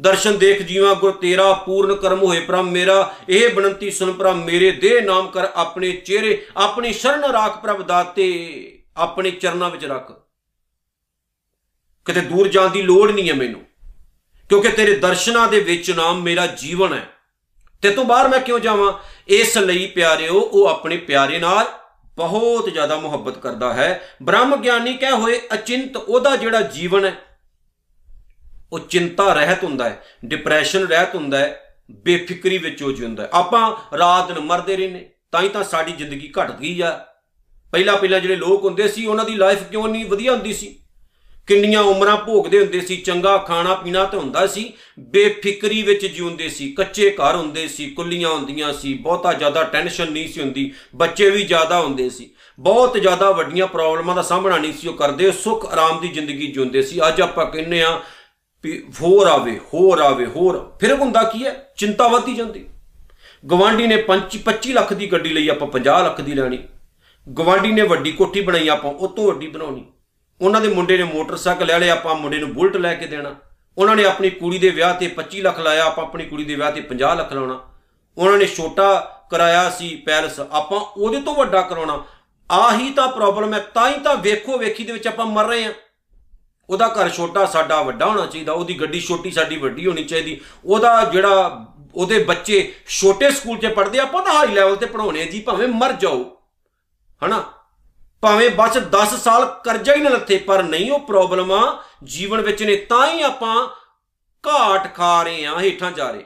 ਦਰਸ਼ਨ 0.00 0.38
ਦੇਖ 0.38 0.62
ਜੀਵਾ, 0.62 0.94
ਗੁਰ 0.94 1.12
ਤੇਰਾ, 1.12 1.52
ਪੂਰਨ 1.52 1.94
ਕਰਮ 1.94 2.22
ਹੋਏ 2.22 2.40
ਪ੍ਰਮ 2.40 2.70
ਮੇਰਾ। 2.70 3.14
ਇਹ 3.28 3.48
ਬਨੰਤੀ 3.54 3.90
ਸੁਨ 3.90 4.12
ਪ੍ਰਮ 4.12 4.44
ਮੇਰੇ 4.44 4.70
ਦੇ 4.70 5.00
ਨਾਮ 5.00 5.28
ਕਰ 5.28 5.48
ਆਪਣੇ 5.54 5.92
ਚਿਹਰੇ, 5.92 6.46
ਆਪਣੀ 6.56 6.92
ਸ਼ਰਨ 6.92 7.24
ਰਾਖ 7.24 7.60
ਪ੍ਰਭ 7.62 7.82
ਦਾਤੇ 7.82 8.82
ਆਪਣੇ 8.96 9.30
ਚਰਨਾਂ 9.30 9.70
ਵਿੱਚ 9.70 9.84
ਰੱਖ। 9.84 10.12
ਕਿਤੇ 12.06 12.20
ਦੂਰ 12.20 12.48
ਜਾਣ 12.48 12.68
ਦੀ 12.68 12.82
ਲੋੜ 12.82 13.10
ਨਹੀਂ 13.10 13.28
ਹੈ 13.28 13.34
ਮੈਨੂੰ, 13.34 13.60
ਕਿਉਂਕਿ 14.48 14.68
ਤੇਰੇ 14.68 14.96
ਦਰਸ਼ਨਾਂ 14.96 15.48
ਦੇ 15.48 15.60
ਵਿੱਚ 15.60 15.90
ਨਾਮ 15.90 16.22
ਮੇਰਾ 16.22 16.46
ਜੀਵਨ 16.46 16.94
ਹੈ। 16.94 17.08
ਤੇ 17.84 17.90
ਤੋਂ 17.90 18.04
ਬਾਹਰ 18.04 18.28
ਮੈਂ 18.28 18.38
ਕਿਉਂ 18.40 18.58
ਜਾਵਾਂ? 18.58 18.92
ਇਸ 19.28 19.56
ਲਈ 19.58 19.86
ਪਿਆਰਿਓ, 19.86 20.34
ਉਹ 20.34 20.66
ਆਪਣੇ 20.66 20.96
ਪਿਆਰੇ 20.96 21.38
ਨਾਲ 21.38 21.66
ਬਹੁਤ 22.16 22.68
ਜ਼ਿਆਦਾ 22.72 22.96
ਮੁਹੱਬਤ 22.96 23.38
ਕਰਦਾ 23.38 23.72
ਹੈ। 23.74 23.88
ਬ੍ਰਹਮ 24.22 24.56
ਗਿਆਨੀ 24.56 24.96
ਕਹਿ 24.96 25.10
ਹੋਏ, 25.12 25.40
ਅਚਿੰਤ 25.54 25.96
ਉਹਦਾ 25.96 26.34
ਜਿਹੜਾ 26.36 26.60
ਜੀਵਨ 26.60 27.04
ਹੈ, 27.04 27.14
ਉਹ 28.72 28.78
ਚਿੰਤਾ 28.80 29.32
ਰਹਿਤ 29.32 29.64
ਹੁੰਦਾ 29.64 29.88
ਹੈ 29.90 30.02
ਡਿਪਰੈਸ਼ਨ 30.24 30.86
ਰਹਿਤ 30.86 31.14
ਹੁੰਦਾ 31.14 31.38
ਹੈ, 31.38 31.76
ਬੇਫਿਕਰੀ 31.90 32.58
ਵਿੱਚ 32.58 32.82
ਹੋ 32.82 32.92
ਜਿਉਂਦਾ 32.92 33.22
ਹੈ। 33.22 33.28
ਆਪਾਂ 33.32 33.96
ਰਾਤ 33.98 34.26
ਦਿਨ 34.28 34.40
ਮਰਦੇ 34.40 34.76
ਰਹਿੰਨੇ 34.76 35.08
ਤਾਂ 35.32 35.42
ਹੀ 35.42 35.48
ਤਾਂ 35.48 35.64
ਸਾਡੀ 35.64 35.92
ਜ਼ਿੰਦਗੀ 35.92 36.32
ਘਟ 36.40 36.50
ਗਈ 36.52 36.80
ਆ। 36.80 36.90
ਪਹਿਲਾਂ 37.72 37.96
ਪਹਿਲਾਂ 37.96 38.20
ਜਿਹੜੇ 38.20 38.36
ਲੋਕ 38.36 38.64
ਹੁੰਦੇ 38.64 38.88
ਸੀ, 38.88 39.06
ਉਹਨਾਂ 39.06 39.24
ਦੀ 39.24 39.34
ਲਾਈਫ 39.34 39.62
ਕਿਉਂ 39.62 39.88
ਨਹੀਂ 39.88 40.06
ਵਧੀਆ 40.06 40.32
ਹੁੰਦੀ 40.32 40.52
ਸੀ? 40.52 40.78
ਕਿੰਨੀਆਂ 41.46 41.82
ਉਮਰਾਂ 41.82 42.16
ਭੋਗਦੇ 42.16 42.58
ਹੁੰਦੇ 42.58 42.80
ਸੀ, 42.80 42.96
ਚੰਗਾ 42.96 43.38
ਖਾਣਾ 43.38 43.74
ਪੀਣਾ 43.74 44.04
ਤੇ 44.04 44.16
ਹੁੰਦਾ 44.16 44.46
ਸੀ, 44.46 44.72
ਬੇਫਿਕਰੀ 45.00 45.82
ਵਿੱਚ 45.82 46.06
ਜਿਉਂਦੇ 46.06 46.48
ਸੀ, 46.48 46.72
ਕੱਚੇ 46.72 47.10
ਘਰ 47.10 47.36
ਹੁੰਦੇ 47.36 47.68
ਸੀ, 47.68 47.90
ਕੁੱਲੀਆਂ 47.90 48.28
ਹੁੰਦੀਆਂ 48.28 48.72
ਸੀ, 48.72 48.94
ਬਹੁਤਾ 48.94 49.32
ਜ਼ਿਆਦਾ 49.32 49.64
ਟੈਨਸ਼ਨ 49.64 50.12
ਨਹੀਂ 50.12 50.28
ਸੀ 50.28 50.40
ਹੁੰਦੀ, 50.40 50.72
ਬੱਚੇ 50.94 51.30
ਵੀ 51.30 51.44
ਜ਼ਿਆਦਾ 51.44 51.80
ਹੁੰਦੇ 51.80 52.10
ਸੀ। 52.10 52.30
ਬਹੁਤ 52.58 52.96
ਜ਼ਿਆਦਾ 52.96 53.30
ਵੱਡੀਆਂ 53.30 53.66
ਪ੍ਰੋਬਲਮਾਂ 53.66 54.16
ਦਾ 54.16 54.22
ਸਾਹਮਣਾ 54.22 54.58
ਨਹੀਂ 54.58 54.72
ਸੀ 54.72 54.88
ਉਹ 54.88 54.94
ਕਰਦੇ, 54.94 55.32
ਸੁੱਖ 55.32 55.72
ਆਰਾਮ 55.72 56.00
ਦੀ 56.00 56.08
ਜ਼ਿੰਦਗੀ 56.08 56.46
ਜਿਉਂਦੇ 56.46 56.82
ਸੀ। 56.82 57.00
ਅੱਜ 57.08 57.20
ਆਪਾਂ 57.20 57.46
ਕਹਿੰਨੇ 57.46 57.82
ਆ 57.82 58.00
ਵੀ 58.64 58.82
ਹੋਰ 59.02 59.26
ਆਵੇ 59.26 59.60
ਹੋਰ 59.74 59.98
ਆਵੇ, 59.98 60.26
ਹੋਰ, 60.26 60.76
ਫਿਰ 60.80 60.92
ਹੁੰਦਾ 60.92 61.22
ਕੀ 61.22 61.44
ਹੈ? 61.44 61.72
ਚਿੰਤਾ 61.76 62.08
ਵਧਦੀ 62.08 62.34
ਜਾਂਦੀ। 62.34 62.66
ਗਵਾਂਡੀ 63.50 63.86
ਨੇ 63.86 63.96
25 63.96 64.72
ਲੱਖ 64.72 64.92
ਦੀ 64.92 65.12
ਗੱਡੀ 65.12 65.28
ਲਈ 65.28 65.48
ਆਪਾਂ 65.48 65.68
50 65.68 66.04
ਲੱਖ 66.04 66.20
ਦੀ 66.20 66.34
ਲੈਣੀ। 66.34 66.58
ਗਵਾਂਡੀ 67.38 67.72
ਨੇ 67.72 67.82
ਵੱਡੀ 67.82 68.12
ਕੋਠੀ 68.12 68.40
ਬਣਾਈ, 68.40 68.68
ਆਪਾਂ 68.68 68.92
ਉਹ 68.92 69.08
ਤੋਂ 69.08 69.26
ਵੱਡੀ 69.26 69.46
ਬਣਾਉਣੀ। 69.46 69.86
ਉਹਨਾਂ 70.40 70.60
ਦੇ 70.60 70.68
ਮੁੰਡੇ 70.68 70.98
ਨੇ 70.98 71.04
ਮੋਟਰਸਾਈਕਲ 71.04 71.66
ਲੈ 71.66 71.78
ਲਿਆ, 71.78 71.92
ਆਪਾਂ 71.92 72.14
ਮੁੰਡੇ 72.14 72.38
ਨੂੰ 72.38 72.54
ਬੁਲਟ 72.54 72.76
ਲੈ 72.76 72.94
ਕੇ 72.94 73.06
ਦੇਣਾ। 73.06 73.34
ਉਹਨਾਂ 73.78 73.96
ਨੇ 73.96 74.04
ਆਪਣੀ 74.04 74.30
ਕੁੜੀ 74.30 74.58
ਦੇ 74.58 74.70
ਵਿਆਹ 74.70 74.94
ਤੇ 74.94 75.08
25 75.08 75.42
ਲੱਖ 75.42 75.60
ਲਾਇਆ, 75.60 75.84
ਆਪਾਂ 75.84 76.04
ਆਪਣੀ 76.04 76.24
ਕੁੜੀ 76.24 76.44
ਦੇ 76.44 76.54
ਵਿਆਹ 76.54 76.72
ਤੇ 76.72 76.80
50 76.80 77.16
ਲੱਖ 77.16 77.32
ਲਾਉਣਾ। 77.32 77.72
ਉਹਨਾਂ 78.18 78.38
ਨੇ 78.38 78.46
ਛੋਟਾ 78.46 79.20
ਕਰਾਇਆ 79.30 79.70
ਸੀ 79.70 79.96
ਪੈਲਸ, 79.96 80.40
ਆਪਾਂ 80.40 80.80
ਉਹਦੇ 80.80 81.20
ਤੋਂ 81.20 81.34
ਵੱਡਾ 81.34 81.62
ਕਰਾਉਣਾ। 81.62 82.04
ਆਹੀ 82.50 82.90
ਤਾਂ 82.90 83.08
ਪ੍ਰੋਬਲਮ 83.08 83.54
ਹੈ, 83.54 83.58
ਤਾਂ 83.58 83.88
ਹੀ 83.90 83.98
ਤਾਂ 83.98 84.16
ਵੇਖੋ 84.16 84.58
ਵੇਖੀ 84.58 84.84
ਦੇ 84.84 84.92
ਵਿੱਚ 84.92 85.08
ਆਪਾਂ 85.08 85.26
ਮਰ 85.26 85.46
ਰਹੇ 85.46 85.64
ਹਾਂ। 85.64 85.72
ਉਹਦਾ 86.70 86.88
ਘਰ 86.88 87.08
ਛੋਟਾ, 87.08 87.46
ਸਾਡਾ 87.46 87.82
ਵੱਡਾ 87.82 88.06
ਹੋਣਾ 88.06 88.26
ਚਾਹੀਦਾ, 88.26 88.52
ਉਹਦੀ 88.52 88.80
ਗੱਡੀ 88.80 89.00
ਛੋਟੀ, 89.00 89.30
ਸਾਡੀ 89.30 89.56
ਵੱਡੀ 89.56 89.86
ਹੋਣੀ 89.86 90.04
ਚਾਹੀਦੀ। 90.04 90.40
ਉਹਦਾ 90.64 91.04
ਜਿਹੜਾ 91.04 91.66
ਉਹਦੇ 91.94 92.18
ਬੱਚੇ 92.18 92.74
ਛੋਟੇ 92.88 93.30
ਸਕੂਲ 93.30 93.58
'ਚ 93.58 93.66
ਪੜ੍ਹਦੇ 93.66 93.98
ਆਪਾਂ 93.98 94.22
ਤਾਂ 94.22 94.34
ਹਾਈ 94.34 94.48
ਲੈਵਲ 94.48 94.76
ਤੇ 94.76 94.86
ਪੜਾਉਣੇ 94.86 95.26
ਜੀ, 95.26 95.40
ਭਾਵੇਂ 95.40 95.68
ਮਰ 95.68 95.92
ਜਾਓ। 95.92 96.42
ਹਨਾ? 97.26 97.44
ਭਾਵੇਂ 98.24 98.50
ਬਸ 98.50 98.78
10 98.78 99.16
ਸਾਲ 99.16 99.60
ਕਰਜ਼ਾ 99.64 99.94
ਹੀ 99.94 100.00
ਨਾ 100.00 100.10
ਲੱਥੇ, 100.10 100.38
ਪਰ 100.38 100.62
ਨਹੀਂ 100.62 100.90
ਉਹ 100.90 101.00
ਪ੍ਰੋਬਲਮਾਂ 101.00 101.82
ਜੀਵਨ 102.04 102.40
ਵਿੱਚ 102.40 102.62
ਨੇ, 102.62 102.76
ਤਾਂ 102.76 103.12
ਹੀ 103.12 103.22
ਆਪਾਂ 103.22 103.68
ਘਾਟ 104.46 104.94
ਖਾ 104.94 105.22
ਰਹੇ 105.22 105.46
ਆ 105.46 105.60
ਹੇਠਾਂ 105.60 105.92
ਜਾ 105.92 106.10
ਰਹੇ। 106.10 106.24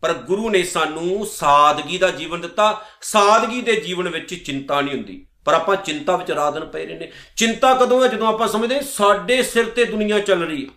ਪਰ 0.00 0.12
ਗੁਰੂ 0.12 0.50
ਨੇ 0.50 0.62
ਸਾਨੂੰ 0.62 1.26
ਸਾਦਗੀ 1.26 1.98
ਦਾ 1.98 2.08
ਜੀਵਨ 2.08 2.40
ਦਿੱਤਾ। 2.40 2.84
ਸਾਦਗੀ 3.02 3.60
ਦੇ 3.60 3.76
ਜੀਵਨ 3.76 4.08
ਵਿੱਚ 4.08 4.34
ਚਿੰਤਾ 4.34 4.80
ਨਹੀਂ 4.80 4.94
ਹੁੰਦੀ। 4.94 5.26
ਪਰ 5.44 5.54
ਆਪਾਂ 5.54 5.76
ਚਿੰਤਾ 5.76 6.16
ਵਿੱਚ 6.16 6.30
ਰਾਤ 6.30 6.54
ਦਿਨ 6.54 6.64
ਪਏ 6.64 6.86
ਰਹਿੰਦੇ 6.86 7.12
ਚਿੰਤਾ 7.36 7.74
ਕਦੋਂ 7.74 8.02
ਹੈ? 8.02 8.08
ਜਦੋਂ 8.08 8.28
ਆਪਾਂ 8.28 8.48
ਸਮਝਦੇ 8.48 8.80
ਸਾਡੇ 8.80 9.42
ਸਿਰ 9.42 9.68
ਤੇ 9.68 9.84
ਦੁਨੀਆ 9.84 10.18
ਚੱਲ 10.18 10.42
ਰਹੀ 10.42 10.66
ਹੈ। 10.66 10.70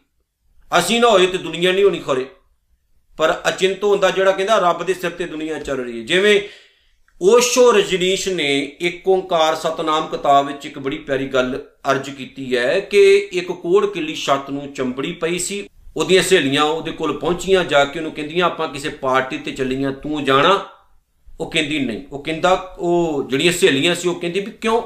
ਅਸੀਂ 0.79 1.01
ਨਾ 1.01 1.09
ਹੋਏ 1.09 1.27
ਤੇ 1.27 1.37
ਦੁਨੀਆ 1.37 1.71
ਨਹੀਂ 1.71 1.83
ਹੋਣੀ 1.83 1.99
ਖਰੇ। 1.99 2.29
ਪਰ 3.17 3.41
ਅਚਿੰਤ 3.47 3.83
ਹੁੰਦਾ 3.83 4.09
ਜਿਹੜਾ 4.09 4.31
ਕਹਿੰਦਾ, 4.31 4.57
ਰੱਬ 4.57 4.83
ਦੇ 4.83 4.93
ਸਿਰ 4.93 5.11
ਤੇ 5.11 5.25
ਦੁਨੀਆ 5.25 5.59
ਚੱਲ 5.59 5.77
ਰਹੀ 5.77 6.01
ਹੈ। 6.01 6.05
ਜਿਵੇਂ 6.05 6.41
ਓਸ਼ੋ 7.21 7.71
ਰਜਨੀਸ਼ 7.71 8.29
ਨੇ 8.29 8.77
ਇੱਕ 8.79 9.07
ਓੰਕਾਰ 9.07 9.55
ਸਤਨਾਮ 9.55 10.07
ਕਿਤਾਬ 10.07 10.47
ਵਿੱਚ 10.47 10.65
ਇੱਕ 10.65 10.79
ਬੜੀ 10.79 10.97
ਪਿਆਰੀ 10.97 11.27
ਗੱਲ 11.27 11.63
ਅਰਜ 11.91 12.09
ਕੀਤੀ 12.09 12.57
ਹੈ 12.57 12.79
ਕਿ 12.79 13.29
ਇੱਕ 13.33 13.51
ਕੋੜ 13.51 13.85
ਕਿੱਲੀ 13.85 14.15
ਛੱਤ 14.15 14.49
ਨੂੰ 14.49 14.73
ਚੰਬੜੀ 14.73 15.13
ਪਈ 15.13 15.39
ਸੀ, 15.39 15.69
ਉਹਦੀਆਂ 15.97 16.23
ਸਹੇਲੀਆਂ 16.23 16.63
ਉਹਦੇ 16.63 16.91
ਕੋਲ 16.91 17.19
ਪਹੁੰਚੀਆਂ, 17.19 17.65
ਜਾ 17.65 17.85
ਕੇ 17.85 17.99
ਉਹਨੂੰ 17.99 18.11
ਕਹਿੰਦੀਆਂ, 18.11 18.45
ਆਪਾਂ 18.45 18.67
ਕਿਸੇ 18.67 18.89
ਪਾਰਟੀ 18.89 19.37
ਤੇ 19.37 19.51
ਚੱਲੀਆਂ, 19.51 19.91
ਤੂੰ 19.91 20.23
ਜਾਣਾ? 20.23 20.65
ਉਹ 21.39 21.51
ਕਹਿੰਦੀ, 21.51 21.79
ਨਹੀਂ। 21.79 22.03
ਉਹ 22.11 22.23
ਕਹਿੰਦਾ, 22.23 22.75
ਉਹ 22.79 23.23
ਜਿਹੜੀਆਂ 23.29 23.53
ਸਹੇਲੀਆਂ 23.53 23.95
ਸੀ, 23.95 24.09
ਉਹ 24.09 24.15
ਕਹਿੰਦੀ 24.15 24.39
ਵੀ 24.39 24.51
ਕਿਉਂ? 24.51 24.81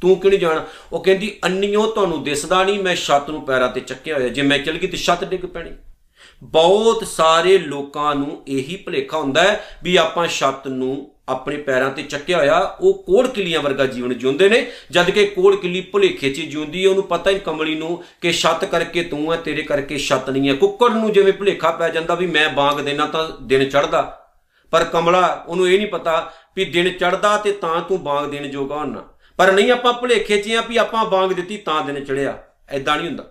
ਤੂੰ 0.00 0.16
ਕਿਉਂ 0.16 0.30
ਨਹੀਂ 0.30 0.40
ਜਾਣਾ? 0.40 0.66
ਉਹ 0.92 1.04
ਕਹਿੰਦੀ, 1.04 1.38
ਅੰਨੀਓ 1.44 1.86
ਤੁਹਾਨੂੰ 1.86 2.24
ਦਿਸਦਾ 2.24 2.64
ਨਹੀਂ 2.64 2.78
ਮੈਂ 2.78 2.96
ਛੱਤ 2.96 3.30
ਨੂੰ 3.30 3.42
ਪੈਰਾਂ 3.42 3.68
ਤੇ 3.68 3.80
ਚੱਕਿਆ 3.80 4.14
ਹੋਇਆ। 4.14 4.28
ਜੇ 4.28 4.42
ਮੈਂ 4.42 4.58
ਚੱਲ 4.58 4.78
ਗਈ 4.78 4.86
ਤੇ 4.86 4.96
ਛੱਤ 4.96 5.24
ਡਿੱਗ 5.24 5.46
ਪੈਣੀ। 5.46 5.70
ਬਹੁਤ 6.42 7.06
ਸਾਰੇ 7.06 7.58
ਲੋਕਾਂ 7.58 8.14
ਨੂੰ 8.14 8.42
ਇਹੀ 8.48 8.76
ਭੁਲੇਖਾ 8.76 9.18
ਹੁੰਦਾ 9.18 9.42
ਹੈ 9.42 9.78
ਵੀ 9.84 9.96
ਆਪਾਂ 9.96 10.26
ਛੱਤ 10.26 10.68
ਨੂੰ 10.68 11.13
ਆਪਣੇ 11.28 11.56
ਪੈਰਾਂ 11.56 11.90
ਤੇ 11.90 12.02
ਚੱਕਿਆ 12.02 12.38
ਹੋਇਆ, 12.38 12.58
ਉਹ 12.80 13.02
ਕੋੜ 13.02 13.26
ਕਿਲੀਆਂ 13.26 13.60
ਵਰਗਾ 13.60 13.86
ਜੀਵਨ 13.86 14.14
ਜਿਉਂਦੇ 14.14 14.48
ਨੇ। 14.48 14.66
ਜਦ 14.90 15.10
ਕਿ 15.10 15.24
ਕੋੜ 15.26 15.54
ਕਿਲੀ 15.56 15.80
ਭੁਲੇਖੇ 15.80 16.30
'ਚ 16.30 16.40
ਜਿਉਂਦੀ 16.40 16.84
ਹੈ, 16.84 16.90
ਉਹਨੂੰ 16.90 17.04
ਪਤਾ 17.04 17.30
ਹੀ 17.30 17.38
ਕਮਲੀ 17.38 17.74
ਨੂੰ 17.74 18.02
ਕਿ 18.20 18.32
ਛੱਤ 18.32 18.64
ਕਰਕੇ 18.64 19.02
ਤੂੰ 19.02 19.32
ਹੈ, 19.32 19.36
ਤੇਰੇ 19.36 19.62
ਕਰਕੇ 19.62 19.98
ਛੱਤ 19.98 20.30
ਨਹੀਂ 20.30 20.48
ਹੈ। 20.48 20.54
ਕੁੱਕੜ 20.54 20.90
ਨੂੰ 20.90 21.12
ਜਿਵੇਂ 21.12 21.32
ਭੁਲੇਖਾ 21.32 21.70
ਪੈ 21.70 21.88
ਜਾਂਦਾ 21.88 22.14
ਵੀ 22.14 22.26
ਮੈਂ 22.26 22.48
ਬਾਗ 22.48 22.80
ਦੇਣਾ 22.80 23.06
ਤਾਂ 23.06 23.28
ਦਿਨ 23.42 23.68
ਚੜਦਾ 23.70 24.02
ਪਰ 24.72 24.84
ਕਮਲਾ, 24.84 25.44
ਉਹਨੂੰ 25.48 25.68
ਇਹ 25.68 25.78
ਨਹੀਂ 25.78 25.88
ਪਤਾ 25.88 26.32
ਵੀ 26.56 26.64
ਦਿਨ 26.64 26.90
ਚੜਦਾ 26.90 27.36
ਤੇ 27.36 27.52
ਤਾਂ 27.52 27.80
ਤੂੰ 27.80 28.02
ਬਾਗ 28.04 28.30
ਦੇਣ 28.30 28.46
ਜੋਗਾ 28.48 28.76
ਹੋਣਾ 28.76 29.02
ਪਰ 29.38 29.52
ਨਹੀਂ, 29.52 29.70
ਆਪਾਂ 29.72 29.92
ਭੁਲੇਖੇ 29.92 30.38
'ਚ 30.38 30.50
ਆ 30.50 30.60
ਵੀ 30.60 30.76
ਆਪਾਂ 30.76 31.04
ਬਾਗ 31.04 31.32
ਦਿੱਤੀ 31.32 31.56
ਤਾਂ 31.56 31.82
ਦਿਨ 31.84 32.04
ਚੜਿਆ 32.04 32.38
ਐਦਾਂ 32.68 32.96
ਨਹੀਂ 32.96 33.08
ਹੁੰਦਾ। 33.08 33.24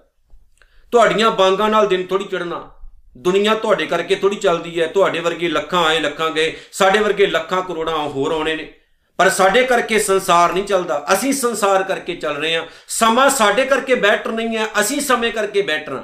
ਤੁਹਾਡੀਆਂ 0.93 1.29
ਬਾਂਗਾਂ 1.31 1.69
ਨਾਲ 1.69 1.87
ਦਿਨ 1.87 2.05
ਥੋੜੀ 2.05 2.25
ਚੜਨਾ 2.25 2.69
ਦੁਨੀਆ 3.17 3.53
ਤੁਹਾਡੇ 3.55 3.85
ਕਰਕੇ 3.85 4.15
ਥੋੜੀ 4.15 4.35
ਚੱਲਦੀ 4.35 4.79
ਹੈ, 4.81 4.87
ਤੁਹਾਡੇ 4.87 5.19
ਵਰਗੇ 5.19 5.49
ਲੱਖਾਂ 5.49 5.83
ਆਏ, 5.85 5.99
ਲੱਖਾਂ 5.99 6.29
ਗਏ, 6.29 6.53
ਸਾਡੇ 6.71 6.99
ਵਰਗੇ 6.99 7.25
ਲੱਖਾਂ 7.25 7.61
ਕਰੋੜਾਂ 7.61 7.97
ਹੋਰ 7.97 8.31
ਆਉਣੇ 8.31 8.55
ਨੇ। 8.55 8.73
ਪਰ 9.19 9.29
ਸਾਡੇ 9.29 9.63
ਕਰਕੇ 9.63 9.99
ਸੰਸਾਰ 9.99 10.53
ਨਹੀਂ 10.53 10.63
ਚੱਲਦਾ, 10.63 11.05
ਅਸੀਂ 11.13 11.33
ਸੰਸਾਰ 11.33 11.83
ਕਰਕੇ 11.83 12.15
ਚੱਲ 12.15 12.35
ਰਹੇ 12.35 12.55
ਹਾਂ। 12.55 12.65
ਸਮਾਂ 12.87 13.29
ਸਾਡੇ 13.29 13.65
ਕਰਕੇ 13.65 13.95
ਬੈਟਰ 13.95 14.31
ਨਹੀਂ 14.31 14.57
ਹੈ, 14.57 14.67
ਅਸੀਂ 14.79 15.01
ਸਮੇਂ 15.01 15.31
ਕਰਕੇ 15.31 15.61
ਬੈਟਰ 15.61 15.93
ਹਾਂ। 15.93 16.03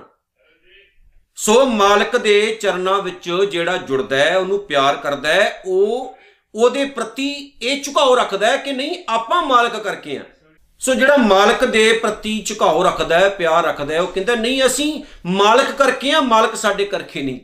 ਸੋ 1.38 1.66
ਮਾਲਕ 1.66 2.18
ਦੇ 2.18 2.58
ਚਰਨਾਂ 2.62 3.02
ਵਿੱਚ 3.02 3.30
ਜਿਹੜਾ 3.52 3.78
ਜੁੜਦਾ 3.78 4.18
ਹੈ, 4.18 4.38
ਉਹਨੂੰ 4.38 4.60
ਪਿਆਰ 4.60 4.96
ਕਰਦਾ 4.96 5.34
ਹੈ, 5.34 5.62
ਉਹ 5.66 6.16
ਉਹਦੇ 6.56 6.86
ਪ੍ਰਤੀ 6.86 7.30
ਇਹ 7.62 7.84
ਝੁਕਾਓ 7.84 8.16
ਰੱਖਦਾ 8.16 8.48
ਹੈ 8.48 8.58
ਕਿ 8.58 8.72
ਨਹੀਂ, 8.72 9.04
ਆਪਾਂ 9.10 9.42
ਮਾਲਕ 9.42 9.78
ਕਰਕੇ 9.78 10.18
ਆ 10.18 10.24
ਸੋ 10.80 10.94
ਜਿਹੜਾ 10.94 11.18
ਮਾਲਕ 11.18 11.66
ਦੇ 11.66 11.94
ਪ੍ਰਤੀ 11.94 12.44
ਝੁਕਾਓ 12.46 12.84
ਰੱਖਦਾ 12.84 13.20
ਹੈ, 13.20 13.30
ਪਿਆਰ 13.30 13.66
ਰੱਖਦਾ 13.66 13.94
ਹੈ, 13.94 14.02
ਉਹ 14.02 14.08
ਕਹਿੰਦਾ, 14.08 14.36
ਨਹੀਂ, 14.36 14.66
ਅਸੀਂ 14.66 15.04
ਮਾਲਕ 15.26 15.72
ਕਰਕੇ 15.72 16.12
ਆ 16.12 16.20
ਮਾਲਕ 16.20 16.56
ਸਾਡੇ 16.56 16.86
ਕਰਕੇ 16.86 17.22
ਨਹੀਂ। 17.22 17.40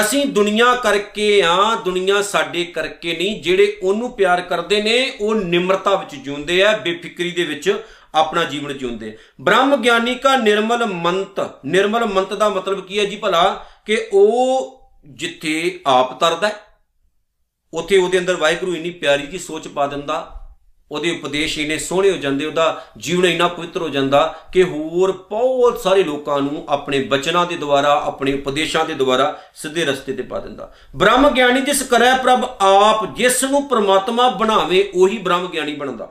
ਅਸੀਂ 0.00 0.26
ਦੁਨੀਆ 0.26 0.74
ਕਰਕੇ 0.74 1.42
ਆ 1.42 1.74
ਦੁਨੀਆ 1.74 2.22
ਸਾਡੇ 2.22 2.64
ਕਰਕੇ 2.64 3.16
ਨਹੀਂ। 3.16 3.42
ਜਿਹੜੇ 3.42 3.78
ਉਹਨੂੰ 3.82 4.12
ਪਿਆਰ 4.12 4.40
ਕਰਦੇ 4.40 4.82
ਨੇ, 4.82 5.12
ਉਹ 5.20 5.34
ਨਿਮਰਤਾ 5.34 5.94
ਵਿੱਚ 5.94 6.14
ਜਿਉਂਦੇ 6.22 6.64
ਆ, 6.64 6.76
ਬੇਫਿਕਰੀ 6.76 7.30
ਦੇ 7.30 7.44
ਵਿੱਚ 7.44 7.84
ਆਪਣਾ 8.14 8.44
ਜੀਵਨ 8.44 8.78
ਜਿਉਂਦੇ। 8.78 9.18
ਬ੍ਰਹਮ 9.40 9.76
ਗਿਆਨੀ 9.76 10.14
ਕਾ 10.14 10.36
ਨਿਰਮਲ 10.36 10.86
ਮੰਤ 10.86 11.50
ਨਿਰਮਲ 11.66 12.04
ਮੰਤ 12.04 12.34
ਦਾ 12.34 12.48
ਮਤਲਬ 12.48 12.86
ਕੀ 12.86 12.98
ਹੈ 12.98 13.04
ਜੀ 13.04 13.16
ਭਲਾ? 13.16 13.66
ਕਿ 13.86 14.08
ਉਹ 14.12 14.80
ਜਿੱਥੇ 15.06 15.80
ਆਪ 15.86 16.20
ਤਰਦਾ 16.20 16.50
ਉੱਥੇ 17.74 17.96
ਉਹਦੇ 17.96 18.18
ਅੰਦਰ 18.18 18.36
ਵਾਹਿਗੁਰੂ 18.36 18.74
ਇੰਨੀ 18.74 18.90
ਪਿਆਰੀ 18.90 19.26
ਜੀ 19.26 19.38
ਸੋਚ 19.38 19.68
ਪਾ 19.68 19.86
ਦਿੰਦਾ 19.86 20.40
ਉਹਦੇ 20.94 21.10
ਉਪਦੇਸ਼ 21.10 21.58
ਇੰਨੇ 21.58 21.78
ਸੋਹਣੇ 21.78 22.10
ਹੋ 22.10 22.16
ਜਾਂਦੇ, 22.16 22.46
ਉਹਦਾ 22.46 22.84
ਜੀਵਨ 22.98 23.26
ਇੰਨਾ 23.26 23.48
ਪਵਿੱਤਰ 23.48 23.82
ਹੋ 23.82 23.88
ਜਾਂਦਾ 23.88 24.26
ਕਿ 24.52 24.62
ਹੋਰ 24.62 25.12
ਬਹੁਤ 25.30 25.80
ਸਾਰੇ 25.80 26.02
ਲੋਕਾਂ 26.02 26.40
ਨੂੰ 26.40 26.64
ਆਪਣੇ 26.68 27.02
ਬਚਨਾਂ 27.04 27.46
ਦੇ 27.46 27.56
ਦੁਆਰਾ, 27.56 28.00
ਆਪਣੇ 28.04 28.32
ਉਪਦੇਸ਼ਾਂ 28.32 28.84
ਦੇ 28.84 28.94
ਦੁਆਰਾ 28.94 29.26
ਸਿੱਧੇ 29.54 29.84
ਰਸਤੇ 29.84 30.12
ਤੇ 30.12 30.22
ਪਾ 30.22 30.40
ਦਿੰਦਾ। 30.40 30.72
ਬ੍ਰਹਮ 30.96 31.28
ਗਿਆਨੀ 31.30 31.60
ਜਿਸ 31.60 31.82
ਕਰੈ 31.82 32.16
ਪ੍ਰਭ 32.18 32.44
ਆਪ, 32.60 33.06
ਜਿਸ 33.16 33.44
ਨੂੰ 33.44 33.68
ਪ੍ਰਮਾਤਮਾ 33.68 34.28
ਬਣਾਵੇ, 34.30 34.90
ਉਹੀ 34.94 35.18
ਬ੍ਰਹਮ 35.18 35.46
ਗਿਆਨੀ 35.46 35.74
ਬਣਦਾ। 35.74 36.08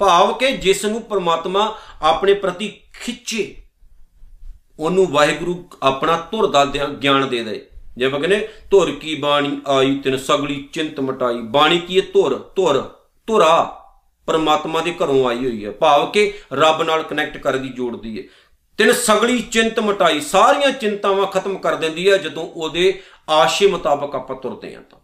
ਭਾਵ 0.00 0.32
ਕਿ 0.32 0.52
ਜਿਸ 0.56 0.84
ਨੂੰ 0.84 1.02
ਪ੍ਰਮਾਤਮਾ 1.02 1.74
ਆਪਣੇ 2.02 2.34
ਪ੍ਰਤੀ 2.34 2.68
ਖਿੱਚੇ, 3.00 3.54
ਉਹਨੂੰ 4.78 5.06
ਵਾਹਿਗੁਰੂ 5.06 5.64
ਆਪਣਾ 5.82 6.16
ਧੁਰ 6.30 6.46
ਦਾ 6.46 6.64
ਗਿਆਨ 7.02 7.28
ਦੇ 7.28 7.42
ਦੇ। 7.44 7.66
ਜੇ 7.96 8.08
ਬਗਨੇ 8.08 8.36
ਧੁਰ 8.70 8.90
ਕੀ 8.92 9.14
ਬਾਣੀ 9.14 9.60
ਆਈ 9.68 9.94
ਤਿਨ 9.98 10.16
ਸਗਲੀ 10.16 10.68
ਚਿੰਤ 10.72 11.00
ਮਟਾਈ। 11.00 11.38
ਬਾਣੀ 11.50 11.78
ਕੀ 11.78 11.96
ਹੈ 11.96 12.02
ਧੁਰ 12.14 12.34
ਧੁਰ, 12.56 12.82
ਧੁਰਾ। 13.28 13.82
ਪਰਮਾਤਮਾ 14.26 14.80
ਦੇ 14.80 14.92
ਘਰੋਂ 14.92 15.28
ਆਈ 15.28 15.36
ਹੋਈ 15.36 15.64
ਹੈ। 15.64 15.70
ਭਾਵ 15.70 16.10
ਕਿ 16.10 16.34
ਰੱਬ 16.52 16.82
ਨਾਲ 16.82 17.02
ਕਨੈਕਟ 17.02 17.36
ਕਰਦੀ 17.36 17.68
ਜੋੜਦੀ 17.68 18.18
ਹੈ। 18.18 18.22
ਤਿੰਨ 18.78 18.92
ਸਗਲੀ 18.92 19.42
ਚਿੰਤ 19.42 19.78
ਮਟਾਈ, 19.80 20.20
ਸਾਰੀਆਂ 20.20 20.72
ਚਿੰਤਾਵਾਂ 20.72 21.26
ਖਤਮ 21.26 21.58
ਕਰ 21.58 21.74
ਦਿੰਦੀ 21.74 22.10
ਹੈ, 22.10 22.16
ਜਦੋਂ 22.16 22.42
ਉਹਦੇ 22.42 23.02
ਆਸ਼ੇ 23.28 23.66
ਮੁਤਾਬਕ 23.66 24.14
ਆਪਾਂ 24.14 24.36
ਤੁਰਦੇ 24.36 24.74
ਹਾਂ 24.74 24.82
ਤਾਂ। 24.82 24.98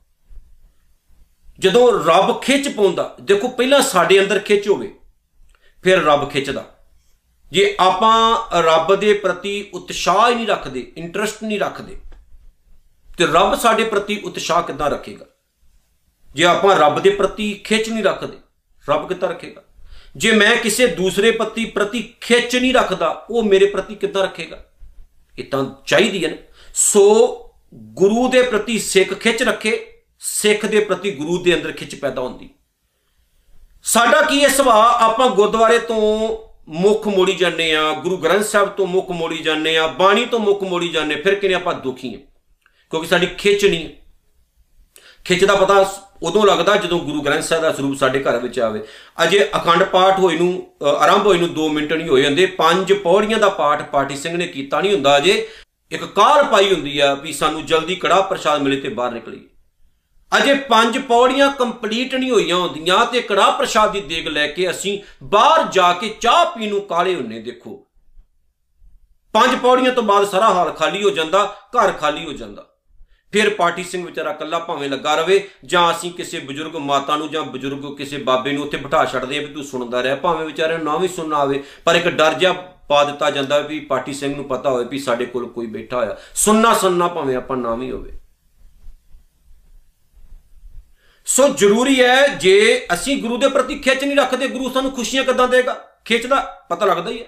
ਜਦੋਂ 1.59 2.05
ਰੱਬ 2.05 2.41
ਖਿੱਚ 2.41 2.69
ਪਾਉਂਦਾ, 2.69 3.17
ਦੇਖੋ 3.21 3.49
ਪਹਿਲਾਂ 3.49 3.81
ਸਾਡੇ 3.83 4.21
ਅੰਦਰ 4.21 4.39
ਖਿੱਚ 4.39 4.69
ਹੋਵੇ, 4.69 4.95
ਫਿਰ 5.85 6.05
ਰੱਬ 6.05 6.31
ਖਿੱਚਦਾ। 6.31 6.65
ਜੇ 7.53 7.77
ਆਪਾਂ 7.81 8.39
ਰੱਬ 8.63 8.95
ਦੇ 8.97 9.15
ਪ੍ਰਤੀ 9.15 9.71
ਉਤਸ਼ਾਹ 9.75 10.31
ਹੀ 10.31 10.35
ਨਹੀਂ 10.35 10.47
ਰੱਖਦੇ 10.47 10.93
ਇੰਟਰਸਟ 10.97 11.43
ਨਹੀਂ 11.45 11.61
ਰੱਖਦੇ, 11.61 11.97
ਤੇ 13.19 13.27
ਰੱਬ 13.27 13.55
ਸਾਡੇ 13.55 13.85
ਪ੍ਰਤੀ 13.85 14.21
ਉਤਸ਼ਾਹ 14.25 14.63
ਕਿੱਦਾਂ 14.63 14.91
ਰੱਖੇਗਾ? 14.91 15.27
ਜੇ 16.35 16.45
ਆਪਾਂ 16.45 16.77
ਰੱਬ 16.77 17.01
ਦੇ 17.01 17.11
ਪ੍ਰਤੀ 17.11 17.55
ਖਿੱਚ 17.55 17.89
ਨਹੀਂ 17.89 18.05
ਰੱਖਦੇ 18.05 18.39
ਰੱਬ 18.91 19.09
ਕਿੱਦਾਂ 19.09 19.29
ਰੱਖੇਗਾ? 19.29 19.63
ਜੇ 20.17 20.33
ਮੈਂ 20.33 20.57
ਕਿਸੇ 20.57 20.87
ਦੂਸਰੇ 20.87 21.31
ਪਤੀ 21.31 21.65
ਪ੍ਰਤੀ 21.65 22.15
ਖਿੱਚ 22.21 22.57
ਨਹੀਂ 22.57 22.75
ਰੱਖਦਾ, 22.75 23.27
ਉਹ 23.31 23.43
ਮੇਰੇ 23.43 23.67
ਪ੍ਰਤੀ 23.67 23.95
ਕਿੱਦਾਂ 23.95 24.23
ਰੱਖੇਗਾ? 24.23 24.65
ਇਹ 25.39 25.45
ਤਾਂ 25.45 25.65
ਚਾਹੀਦੀ 25.87 26.25
ਹੈ 26.25 26.31
ਨਾ। 26.31 26.37
ਸੋ 26.75 27.37
ਗੁਰੂ 27.75 28.29
ਦੇ 28.29 28.43
ਪ੍ਰਤੀ 28.43 28.79
ਸਿੱਖ 28.79 29.15
ਖਿੱਚ 29.15 29.43
ਰੱਖੇ, 29.43 29.87
ਸਿੱਖ 30.19 30.67
ਦੇ 30.67 30.81
ਪ੍ਰਤੀ 30.81 31.11
ਗੁਰੂ 31.11 31.43
ਦੇ 31.43 31.55
ਅੰਦਰ 31.55 31.73
ਖਿੱਚ 31.73 31.95
ਪੈਦਾ 31.95 32.23
ਹੁੰਦੀ। 32.23 32.51
ਸਾਡਾ 33.83 34.23
ਕੀ 34.23 34.45
ਹੈ 34.45 34.49
ਸੁਭਾਅ? 34.49 35.05
ਆਪਾਂ 35.05 35.29
ਗੁਰਦੁਆਰੇ 35.29 35.79
ਤੋਂ 35.79 36.39
ਮੁੱਖ 36.69 37.09
ਮੋੜੀ 37.09 37.35
ਜਾਂਦੇ 37.35 37.77
ਆ 37.77 37.93
ਗੁਰੂ 37.93 38.17
ਗ੍ਰੰਥ 38.17 38.45
ਸਾਹਿਬ 38.45 38.69
ਤੋਂ 38.69 38.87
ਮੁੱਖ 38.87 39.11
ਮੋੜੀ 39.11 39.39
ਜਾਂਦੇ 39.39 39.79
ਆ 39.79 39.87
ਬਾਣੀ 39.87 40.27
ਤੋਂ 40.27 40.41
ਮੁੱਖ 40.41 40.63
ਮੋੜੀ 40.63 40.89
ਜਾਂਦੇ 40.89 41.17
ਫਿਰ 41.17 41.35
ਕਿਨੇ 41.35 41.55
ਆਪਾਂ 41.55 41.75
ਦੁਖੀ 41.75 42.15
ਆ 42.15 42.19
ਕਿਉਂਕਿ 42.91 43.09
ਸਾਡੀ 43.09 43.27
ਖਿੱਚ 43.27 43.65
ਨਹੀਂ 43.65 43.89
ਖਿੱਚ 45.25 45.45
ਦਾ 45.45 45.55
ਪਤਾ 45.55 45.83
ਉਦੋਂ 46.23 46.45
ਲੱਗਦਾ 46.47 46.75
ਜਦੋਂ 46.77 46.99
ਗੁਰੂ 47.01 47.23
ਗ੍ਰੰਥ 47.23 47.45
ਸਾਹਿਬ 47.45 47.63
ਦਾ 47.63 47.73
ਸਰੂਪ 47.73 47.97
ਸਾਡੇ 47.99 48.23
ਘਰ 48.25 48.39
ਵਿੱਚ 48.39 48.59
ਆਵੇ। 48.61 48.83
ਅਜੇ 49.25 49.45
ਅਖੰਡ 49.57 49.83
ਪਾਠ 49.85 50.19
ਹੋਏ 50.19 50.37
ਨੂੰ 50.39 50.87
ਆਰੰਭ 50.89 51.27
ਹੋਏ 51.27 51.39
ਨੂੰ 51.39 51.49
2 51.55 51.69
ਮਿੰਟ 51.69 51.93
ਨਹੀਂ 51.93 52.09
ਹੋਏ 52.09 52.23
ਜਾਂਦੇ 52.23 52.47
ਪੰਜ 52.59 52.93
ਪੌੜੀਆਂ 52.93 53.39
ਦਾ 53.39 53.49
ਪਾਠ 53.49 53.83
ਪਾਠੀ 53.91 54.17
ਸਿੰਘ 54.17 54.37
ਨੇ 54.37 54.47
ਕੀਤਾ 54.47 54.81
ਨਹੀਂ 54.81 54.93
ਹੁੰਦਾ 54.95 55.17
ਅਜੇ। 55.17 55.49
ਇੱਕ 55.91 56.05
ਕਾਲ 56.05 56.45
ਪਾਈ 56.45 56.73
ਹੁੰਦੀ 56.75 56.99
ਆ 56.99 57.13
ਵੀ 57.15 57.33
ਸਾਨੂੰ 57.33 57.65
ਜਲਦੀ 57.67 57.95
ਕੜਾ 57.97 58.21
ਪ੍ਰਸ਼ਾਦ 58.21 58.63
ਮਿਲੇ 58.63 58.81
ਤੇ 58.81 58.89
ਬਾਹਰ 58.89 59.13
ਨਿਕਲੀਏ। 59.13 59.49
ਅਜੇ 60.33 60.55
ਪੰਜ 60.69 60.99
ਪੌੜੀਆਂ 60.99 61.51
ਕੰਪਲੀਟ 61.51 62.15
ਨਹੀਂ 62.15 62.31
ਹੋਈਆਂ 62.31 62.57
ਹੁੰਦੀਆਂ 62.57 63.05
ਤੇ 63.07 63.21
ਕੜਾ 63.21 63.51
ਪ੍ਰਸ਼ਾਦ 63.51 63.93
ਦੀ 63.93 64.01
ਦੇਗ 64.01 64.29
ਲੈ 64.29 64.47
ਕੇ 64.47 64.71
ਅਸੀਂ 64.71 64.99
ਬਾਹਰ 65.25 65.67
ਜਾ 65.73 65.93
ਕੇ 65.93 66.09
ਚਾਹ 66.21 66.45
ਪੀਣ 66.47 66.69
ਨੂੰ 66.69 66.81
ਕਾਲੇ 66.83 67.15
ਹੁੰਨੇ 67.15 67.41
ਦੇਖੋ। 67.41 67.79
ਪੰਜ 69.35 69.55
ਪੌੜੀਆਂ 69.55 69.93
ਤੋਂ 69.93 70.03
ਬਾਅਦ 70.03 70.29
ਸਾਰਾ 70.29 70.53
ਹਾਲ 70.55 70.73
ਖਾਲੀ 70.73 71.03
ਹੋ 71.03 71.11
ਜਾਂਦਾ, 71.11 71.45
ਘਰ 71.73 71.93
ਖਾਲੀ 71.93 72.25
ਹੋ 72.25 72.33
ਜਾਂਦਾ। 72.33 72.67
ਫਿਰ 73.33 73.51
ਪਾਰਟੀ 73.51 73.85
ਸਿੰਘ 73.85 74.07
ਵਿਚਾਰਾ 74.07 74.33
ਕੱਲਾ 74.33 74.59
ਭਾਵੇਂ 74.59 74.91
ਲੱਗਾ 74.91 75.15
ਰਵੇ, 75.15 75.49
ਜਾਂ 75.65 75.93
ਅਸੀਂ 75.93 76.13
ਕਿਸੇ 76.13 76.39
ਬਜ਼ੁਰਗ 76.39 76.77
ਮਾਤਾ 76.77 77.17
ਨੂੰ 77.17 77.31
ਜਾਂ 77.31 77.43
ਬਜ਼ੁਰਗ 77.43 77.97
ਕਿਸੇ 77.97 78.19
ਬਾਬੇ 78.19 78.53
ਨੂੰ 78.53 78.65
ਉੱਥੇ 78.65 78.77
ਬਿਠਾ 78.77 79.05
ਛੱਡਦੇ 79.05 79.39
ਆ 79.39 79.41
ਵੀ 79.41 79.47
ਤੂੰ 79.47 79.65
ਸੁਣਦਾ 79.65 80.01
ਰਹਿ, 80.01 80.17
ਭਾਵੇਂ 80.17 80.47
ਵਿਚਾਰੇ 80.47 80.77
ਨੂੰ 80.77 80.85
ਨਾ 80.85 80.97
ਵੀ 80.97 81.09
ਸੁਣਨਾ 81.09 81.37
ਆਵੇ, 81.37 81.65
ਪਰ 81.85 81.95
ਇੱਕ 81.95 82.09
ਡਰ 82.09 82.35
ਜਿਹਾ 82.35 82.53
ਪਾ 82.89 83.05
ਦਿੱਤਾ 83.05 83.31
ਜਾਂਦਾ 83.31 83.59
ਵੀ 83.59 83.81
ਪਾਰਟੀ 83.81 84.13
ਸਿੰਘ 84.13 84.37
ਨੂੰ 84.37 84.45
ਪਤਾ 84.45 84.71
ਹੋਵੇ 84.71 84.85
ਵੀ 84.85 84.99
ਸਾਡੇ 84.99 85.27
ਕੋਲ 85.27 85.47
ਕੋਈ 85.47 85.67
ਬੈਠਾ 85.67 85.97
ਹੋਇਆ। 85.97 86.17
ਸੁਣਨਾ 86.35 86.75
ਸੁਣਨਾ 86.75 87.09
ਭਾਵੇਂ 87.09 87.37
ਆਪਾਂ 87.37 87.57
ਨਾ 87.57 87.75
ਵੀ 87.75 87.91
ਹੋਵੇ। 87.91 88.13
ਸੋ 91.27 91.49
ਜ਼ਰੂਰੀ 91.49 92.03
ਹੈ 92.03 92.29
ਜੇ 92.29 92.87
ਅਸੀਂ 92.95 93.23
ਗੁਰੂ 93.23 93.37
ਦੇ 93.37 93.49
ਪ੍ਰਤੀ 93.49 93.79
ਖਿੱਚ 93.79 94.05
ਨਹੀਂ 94.05 94.17
ਰੱਖਦੇ, 94.17 94.49
ਗੁਰੂ 94.49 94.71
ਸਾਨੂੰ 94.71 94.91
ਖੁਸ਼ੀਆਂ 94.91 95.25
ਕਿੱਦਾਂ 95.25 95.49
ਦੇਗਾ? 95.49 95.73
ਖਿੱਚ 96.05 96.27
ਦਾ 96.27 96.67
ਪਤਾ 96.69 96.87
ਲੱਗਦਾ 96.87 97.11
ਹੀ 97.11 97.21
ਹੈ। 97.21 97.27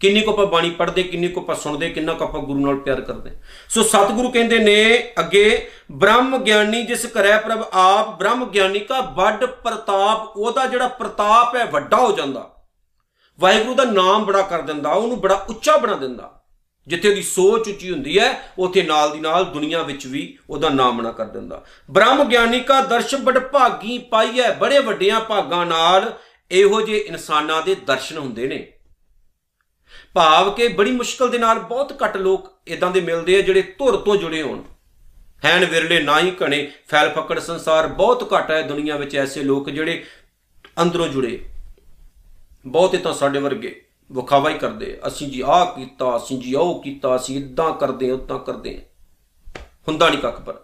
ਕਿੰਨੀ 0.00 0.20
ਕੋ 0.20 0.32
ਆਪਾਂ 0.32 0.46
ਬਾਣੀ 0.46 0.70
ਪੜ੍ਹਦੇ, 0.70 1.02
ਕਿੰਨੀ 1.02 1.28
ਕੋ 1.28 1.40
ਆਪਾਂ 1.40 1.56
ਸੁਣਦੇ, 1.56 1.90
ਕਿੰਨਾ 1.90 2.12
ਕੋ 2.12 2.24
ਆਪਾਂ 2.24 2.40
ਗੁਰੂ 2.40 2.66
ਨਾਲ 2.66 2.76
ਪਿਆਰ 2.76 3.00
ਕਰਦੇ। 3.00 3.30
ਸੋ 3.68 3.82
ਸਤਿਗੁਰੂ 3.82 4.30
ਕਹਿੰਦੇ 4.30 4.58
ਨੇ, 4.58 5.12
ਅੱਗੇ 5.18 5.70
ਬ੍ਰਹਮ 5.92 6.38
ਗਿਆਨੀ 6.38 6.82
ਜਿਸ 6.82 7.06
ਕਰੈ 7.06 7.38
ਪ੍ਰਭ 7.38 7.64
ਆਪ, 7.72 8.18
ਬ੍ਰਹਮ 8.18 8.44
ਗਿਆਨੀ 8.44 8.78
ਕਾ 8.78 9.00
ਵੱਡ 9.00 9.44
ਪ੍ਰਤਾਪ, 9.44 10.36
ਉਹਦਾ 10.36 10.66
ਜਿਹੜਾ 10.66 10.88
ਪ੍ਰਤਾਪ 10.88 11.56
ਹੈ 11.56 11.64
ਵੱਡਾ 11.64 11.96
ਹੋ 11.96 12.12
ਜਾਂਦਾ। 12.12 12.66
ਵਾਹਿਗੁਰੂ 13.40 13.74
ਦਾ 13.74 13.84
ਨਾਮ 13.84 14.24
ਬੜਾ 14.24 14.42
ਕਰ 14.42 14.60
ਦਿੰਦਾ, 14.60 14.90
ਉਹਨੂੰ 14.90 15.20
ਬੜਾ 15.20 15.46
ਉੱਚਾ 15.50 15.76
ਬਣਾ 15.76 15.94
ਦਿੰਦਾ। 15.94 16.44
ਜਿੱਥੇ 16.86 17.08
ਉਹਦੀ 17.08 17.22
ਸੋਚ 17.22 17.68
ਉੱਚੀ 17.68 17.90
ਹੁੰਦੀ 17.90 18.18
ਹੈ, 18.18 18.52
ਉੱਥੇ 18.58 18.82
ਨਾਲ 18.82 19.10
ਦੀ 19.10 19.20
ਨਾਲ 19.20 19.44
ਦੁਨੀਆ 19.44 19.82
ਵਿੱਚ 19.82 20.06
ਵੀ 20.06 20.38
ਉਹਦਾ 20.50 20.68
ਨਾਮ 20.68 20.98
ਬਣਾ 20.98 21.12
ਕਰ 21.12 21.24
ਦਿੰਦਾ। 21.24 21.64
ਬ੍ਰਹਮ 21.90 22.24
ਗਿਆਨੀ 22.24 22.60
ਕਾ 22.60 22.80
ਦਰਸ਼ 22.80 23.14
ਬੜ 23.14 23.38
ਭਾਗੀ 23.38 23.98
ਪਾਈਐ, 23.98 24.52
ਬੜੇ 24.52 24.78
ਵੱਡਿਆਂ 24.78 25.20
ਭਾਗਾਂ 25.20 25.66
ਨਾਲ 25.66 26.18
ਇਹੋ 26.50 26.80
ਜਿਹੇ 26.80 26.98
ਇਨਸਾਨਾਂ 26.98 27.62
ਦੇ 27.62 27.74
ਦਰਸ਼ਨ 27.74 28.18
ਹੁੰਦੇ 28.18 28.46
ਨੇ। 28.46 28.72
ਭਾਵ 30.16 30.50
ਕਿ 30.50 30.68
ਬੜੀ 30.68 30.90
ਮੁਸ਼ਕਲ 30.90 31.30
ਦੇ 31.30 31.38
ਨਾਲ 31.38 31.58
ਬਹੁਤ 31.58 32.02
ਘੱਟ 32.04 32.16
ਲੋਕ 32.16 32.52
ਇਦਾਂ 32.66 32.90
ਦੇ 32.90 33.00
ਮਿਲਦੇ 33.00 33.38
ਆ 33.38 33.40
ਜਿਹੜੇ 33.40 33.62
ਧੁਰ 33.62 33.96
ਤੋਂ 33.96 34.16
ਜੁੜੇ 34.16 34.42
ਹੋਣ। 34.42 34.62
ਹੈਨ 35.44 35.64
ਵਿਰਲੇ 35.64 36.02
ਨਾ 36.02 36.20
ਹੀ 36.20 36.32
ਘਣੇ, 36.42 36.72
ਫੈਲ 36.88 37.10
ਫੱਕੜ 37.10 37.38
ਸੰਸਾਰ 37.38 37.86
ਬਹੁਤ 37.86 38.32
ਘੱਟ 38.34 38.50
ਹੈ 38.50 38.62
ਦੁਨੀਆ 38.62 38.96
ਵਿੱਚ 38.96 39.16
ਐਸੇ 39.16 39.42
ਲੋਕ 39.42 39.70
ਜਿਹੜੇ 39.70 40.04
ਅੰਦਰੋਂ 40.82 41.08
ਜੁੜੇ। 41.08 41.44
ਬਹੁਤੇ 42.66 42.98
ਤਾਂ 42.98 43.12
ਸਾਡੇ 43.12 43.38
ਵਰਗੇ 43.38 43.84
ਵਿਖਾਵਾ 44.12 44.50
ਹੀ 44.50 44.58
ਕਰਦੇ 44.58 44.98
ਅਸੀਂ 45.06 45.28
ਜੀ 45.28 45.42
ਆਹ 45.46 45.66
ਕੀਤਾ, 45.66 46.16
ਅਸੀਂ 46.16 46.38
ਜੀ 46.38 46.54
ਉਹ 46.54 46.82
ਕੀਤਾ, 46.82 47.16
ਅਸੀਂ 47.16 47.36
ਇਦਾਂ 47.36 47.72
ਕਰਦੇ 47.72 48.10
ਉਦਾਂ 48.10 48.38
ਕਰਦੇ 48.38 48.82
ਹੁੰਦਾ 49.88 50.08
ਨਹੀਂ 50.08 50.18
ਕੱਖ 50.18 50.40
ਪਰ। 50.40 50.54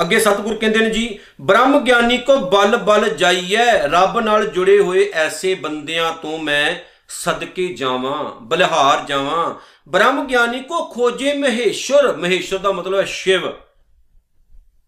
ਅੱਗੇ 0.00 0.18
ਸਤਿਗੁਰ 0.18 0.54
ਕਹਿੰਦੇ 0.54 0.78
ਨੇ 0.78 0.90
ਜੀ, 0.90 1.18
ਬ੍ਰਹਮ 1.40 1.80
ਗਿਆਨੀ 1.84 2.18
ਕੋ 2.18 2.36
ਬਲ 2.36 2.76
ਬਲ 2.76 3.08
ਜਾਈਐ, 3.08 3.72
ਰੱਬ 3.82 4.20
ਨਾਲ 4.20 4.46
ਜੁੜੇ 4.46 4.80
ਹੋਏ 4.80 5.10
ਐਸੇ 5.14 5.54
ਬੰਦਿਆਂ 5.54 6.12
ਤੋਂ 6.12 6.38
ਮੈਂ 6.38 6.95
ਸਦਕੇ 7.08 7.66
ਜਾਵਾਂ, 7.66 8.40
ਬਲਿਹਾਰ 8.40 9.06
ਜਾਵਾਂ। 9.06 9.54
ਬ੍ਰਹਮ 9.88 10.26
ਗਿਆਨੀ 10.26 10.60
ਕੋ 10.60 10.84
ਖੋਜੇ 10.84 11.32
ਮਹੇਸ਼ਵਰ 11.32 12.16
ਮਹੇਸ਼ਵਰ 12.16 12.58
ਦਾ 12.58 12.72
ਮਤਲਬ 12.72 12.98
ਹੈ 12.98 13.04
ਸ਼ਿਵ। 13.04 13.50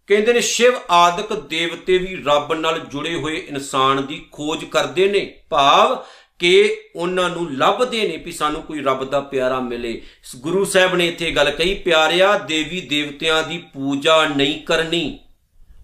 ਕਹਿੰਦੇ 0.07 0.33
ਨੇ 0.33 0.41
ਸ਼ਿਵ 0.41 0.73
ਆਦਿਕ 0.91 1.33
ਦੇਵਤੇ 1.33 1.99
ਵੀ 1.99 2.25
ਰੱਬ 2.27 2.55
ਨਾਲ 2.55 2.79
ਜੁੜੇ 2.79 3.15
ਹੋਏ 3.15 3.47
ਇਨਸਾਨ 3.49 4.07
ਦੀ 4.07 4.27
ਖੋਜ 4.33 4.65
ਕਰਦੇ 4.65 5.09
ਨੇ। 5.09 5.43
ਭਾਵ 5.51 6.05
ਕਿ 6.39 6.81
ਉਹਨਾਂ 6.97 7.31
ਨੂੰ 7.31 7.57
ਲੱਭਦੇ 7.57 8.09
ਨੇ 8.09 8.17
ਵੀ 8.17 8.33
ਸਾਨੂੰ 8.33 8.63
ਕੋਈ 8.63 8.83
ਰੱਬ 8.83 9.05
ਦਾ 9.05 9.21
ਪਿਆਰਾ 9.21 9.61
ਮਿਲੇ। 9.61 10.03
ਗੁਰੂ 10.37 10.65
ਸਾਹਿਬ 10.65 10.95
ਨੇ 10.95 11.09
ਇੱਥੇ 11.09 11.31
ਗੱਲ 11.31 11.51
ਕਹੀ, 11.51 11.75
ਪਿਆਰਿਆ, 11.75 12.39
ਦੇਵੀ 12.39 12.81
ਦੇਵਤਿਆਂ 12.81 13.43
ਦੀ 13.43 13.59
ਪੂਜਾ 13.59 14.27
ਨਹੀਂ 14.27 14.63
ਕਰਨੀ। 14.63 15.19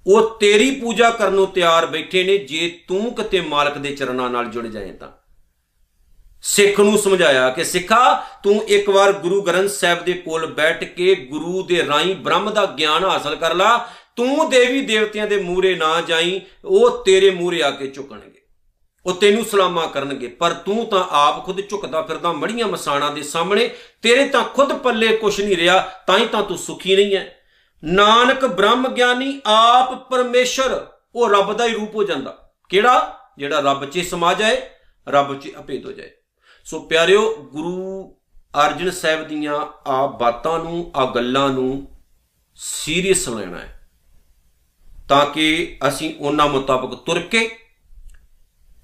ਉਹ 0.06 0.38
ਤੇਰੀ 0.38 0.70
ਪੂਜਾ 0.70 1.10
ਕਰਨ 1.10 1.32
ਨੂੰ 1.32 1.46
ਤਿਆਰ 1.46 1.86
ਬੈਠੇ 1.86 2.24
ਨੇ। 2.24 2.38
ਜੇ 2.38 2.80
ਤੂੰ 2.88 3.14
ਕਿਤੇ 3.14 3.40
ਮਾਲਕ 3.40 3.78
ਦੇ 3.78 3.96
ਚਰਨਾਂ 3.96 4.30
ਨਾਲ 4.30 4.46
ਜੁੜ 4.46 4.66
ਜਾਏ 4.66 4.92
ਤਾਂ। 4.92 5.23
ਸਿੱਖ 6.46 6.80
ਨੂੰ 6.80 6.98
ਸਮਝਾਇਆ 6.98 7.50
ਕਿ 7.50 7.64
ਸਿੱਖਾ, 7.64 8.14
ਤੂੰ 8.42 8.64
ਇੱਕ 8.64 8.88
ਵਾਰ 8.90 9.12
ਗੁਰੂ 9.12 9.42
ਗ੍ਰੰਥ 9.42 9.70
ਸਾਹਿਬ 9.70 10.04
ਦੇ 10.04 10.12
ਕੋਲ 10.12 10.46
ਬੈਠ 10.46 10.84
ਕੇ 10.84 11.14
ਗੁਰੂ 11.14 11.62
ਦੇ 11.62 11.86
ਰਾਹੀਂ 11.86 12.14
ਬ੍ਰਹਮ 12.16 12.50
ਦਾ 12.50 12.66
ਗਿਆਨ 12.66 13.04
ਹਾਸਲ 13.04 13.36
ਕਰ 13.36 13.54
ਲਾ। 13.54 13.88
ਤੂੰ 14.16 14.50
ਦੇਵੀ 14.50 14.80
ਦੇਵਤਿਆਂ 14.80 15.26
ਦੇ 15.26 15.36
ਮੂਰੇ 15.36 15.74
ਨਾ 15.74 16.00
ਜਾਈ, 16.00 16.40
ਉਹ 16.64 17.04
ਤੇਰੇ 17.04 17.30
ਮੂਰੇ 17.30 17.62
ਆ 17.62 17.70
ਕੇ 17.70 17.86
ਝੁਕਣਗੇ। 17.86 18.42
ਉਹ 19.06 19.14
ਤੈਨੂੰ 19.14 19.44
ਸਲਾਮਾ 19.44 19.86
ਕਰਨਗੇ, 19.86 20.26
ਪਰ 20.26 20.50
ਤੂੰ 20.50 20.86
ਤਾਂ 20.86 21.04
ਆਪ 21.10 21.44
ਖੁਦ 21.46 21.60
ਝੁਕਦਾ 21.68 22.02
ਫਿਰਦਾ 22.02 22.32
ਮੜੀਆਂ 22.32 22.66
ਮਸਾਣਾ 22.66 23.10
ਦੇ 23.10 23.22
ਸਾਹਮਣੇ। 23.22 23.70
ਤੇਰੇ 24.02 24.26
ਤਾਂ 24.26 24.44
ਖੁਦ 24.44 24.72
ਪੱਲੇ 24.72 25.16
ਕੁਛ 25.16 25.40
ਨਹੀਂ 25.40 25.56
ਰਿਹਾ, 25.56 25.78
ਤਾਂ 26.06 26.18
ਹੀ 26.18 26.26
ਤਾਂ 26.26 26.42
ਤੂੰ 26.42 26.58
ਸੁਖੀ 26.58 26.96
ਨਹੀਂ 26.96 27.16
ਹੈ 27.16 27.36
ਨਾਨਕ 27.84 28.46
ਬ੍ਰਹਮ 28.46 28.88
ਗਿਆਨੀ, 28.88 29.40
ਆਪ 29.46 30.10
ਪਰਮੇਸ਼ਰ, 30.10 30.86
ਉਹ 31.14 31.30
ਰੱਬ 31.30 31.52
ਦਾ 31.52 31.66
ਹੀ 31.66 31.72
ਰੂਪ 31.72 31.94
ਹੋ 31.94 32.04
ਜਾਂਦਾ। 32.04 32.54
ਕਿਹੜਾ? 32.68 33.18
ਜਿਹੜਾ 33.38 33.60
ਰੱਬ 33.60 33.84
'ਚ 33.84 33.98
ਸਮਾ 33.98 34.34
ਜਾਏ, 34.34 34.62
ਰੱਬ 35.08 35.40
'ਚ 35.40 35.50
ਅਪੇਦ 35.58 35.86
ਹੋ 35.86 35.92
ਜਾਏ। 35.92 36.10
ਸੋ 36.66 36.78
ਪਿਆਰਿਓ, 36.80 37.22
ਗੁਰੂ 37.52 38.14
ਅਰਜਨ 38.54 38.90
ਸਾਹਿਬ 38.90 39.26
ਦੀਆਂ 39.28 39.56
ਆ 39.86 40.06
ਬਾਤਾਂ 40.20 40.58
ਨੂੰ, 40.58 40.90
ਆ 40.96 41.04
ਗੱਲਾਂ 41.14 41.48
ਨੂੰ 41.50 41.86
ਸੀਰੀਅਸ 42.56 43.28
ਲੈਣਾ 43.28 43.58
ਹੈ, 43.58 43.88
ਤਾਂ 45.08 45.26
ਕਿ 45.26 45.78
ਅਸੀਂ 45.88 46.14
ਉਹਨਾਂ 46.20 46.46
ਮੁਤਾਬਕ 46.48 46.94
ਤੁਰ 46.96 47.20
ਕੇ 47.20 47.48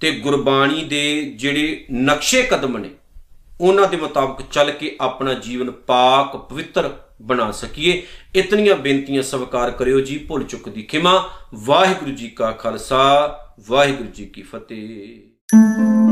ਤੇ 0.00 0.10
ਗੁਰਬਾਣੀ 0.18 0.84
ਦੇ 0.84 1.22
ਜਿਹੜੇ 1.36 1.86
ਨਕਸ਼ੇ 1.92 2.42
ਕਦਮ 2.42 2.76
ਨੇ, 2.78 2.90
ਉਹਨਾਂ 3.60 3.88
ਦੇ 3.88 3.96
ਮੁਤਾਬਕ 3.96 4.42
ਚੱਲ 4.52 4.70
ਕੇ 4.70 4.96
ਆਪਣਾ 5.00 5.34
ਜੀਵਨ 5.34 5.70
ਪਾਕ, 5.70 6.36
ਪਵਿੱਤਰ 6.36 6.90
ਬਣਾ 7.22 7.50
ਸਕੀਏ। 7.52 8.02
ਇਤਨੀਆਂ 8.34 8.76
ਬੇਨਤੀਆਂ 8.76 9.22
ਸਵਾਰ 9.22 9.70
ਕਰਿਓ 9.70 10.00
ਜੀ, 10.00 10.18
ਭੁੱਲ 10.18 10.44
ਚੁੱਕ 10.44 10.68
ਦੀ 10.68 10.82
ਖਿਮਾ। 10.82 11.30
ਵਾਹਿਗੁਰੂ 11.54 12.10
ਜੀ 12.10 12.28
ਕਾ 12.28 12.50
ਖਾਲਸਾ, 12.52 13.02
ਵਾਹਿਗੁਰੂ 13.68 14.08
ਜੀ 14.08 14.26
ਕੀ 14.26 14.42
ਫਤਿਹ। 14.42 16.09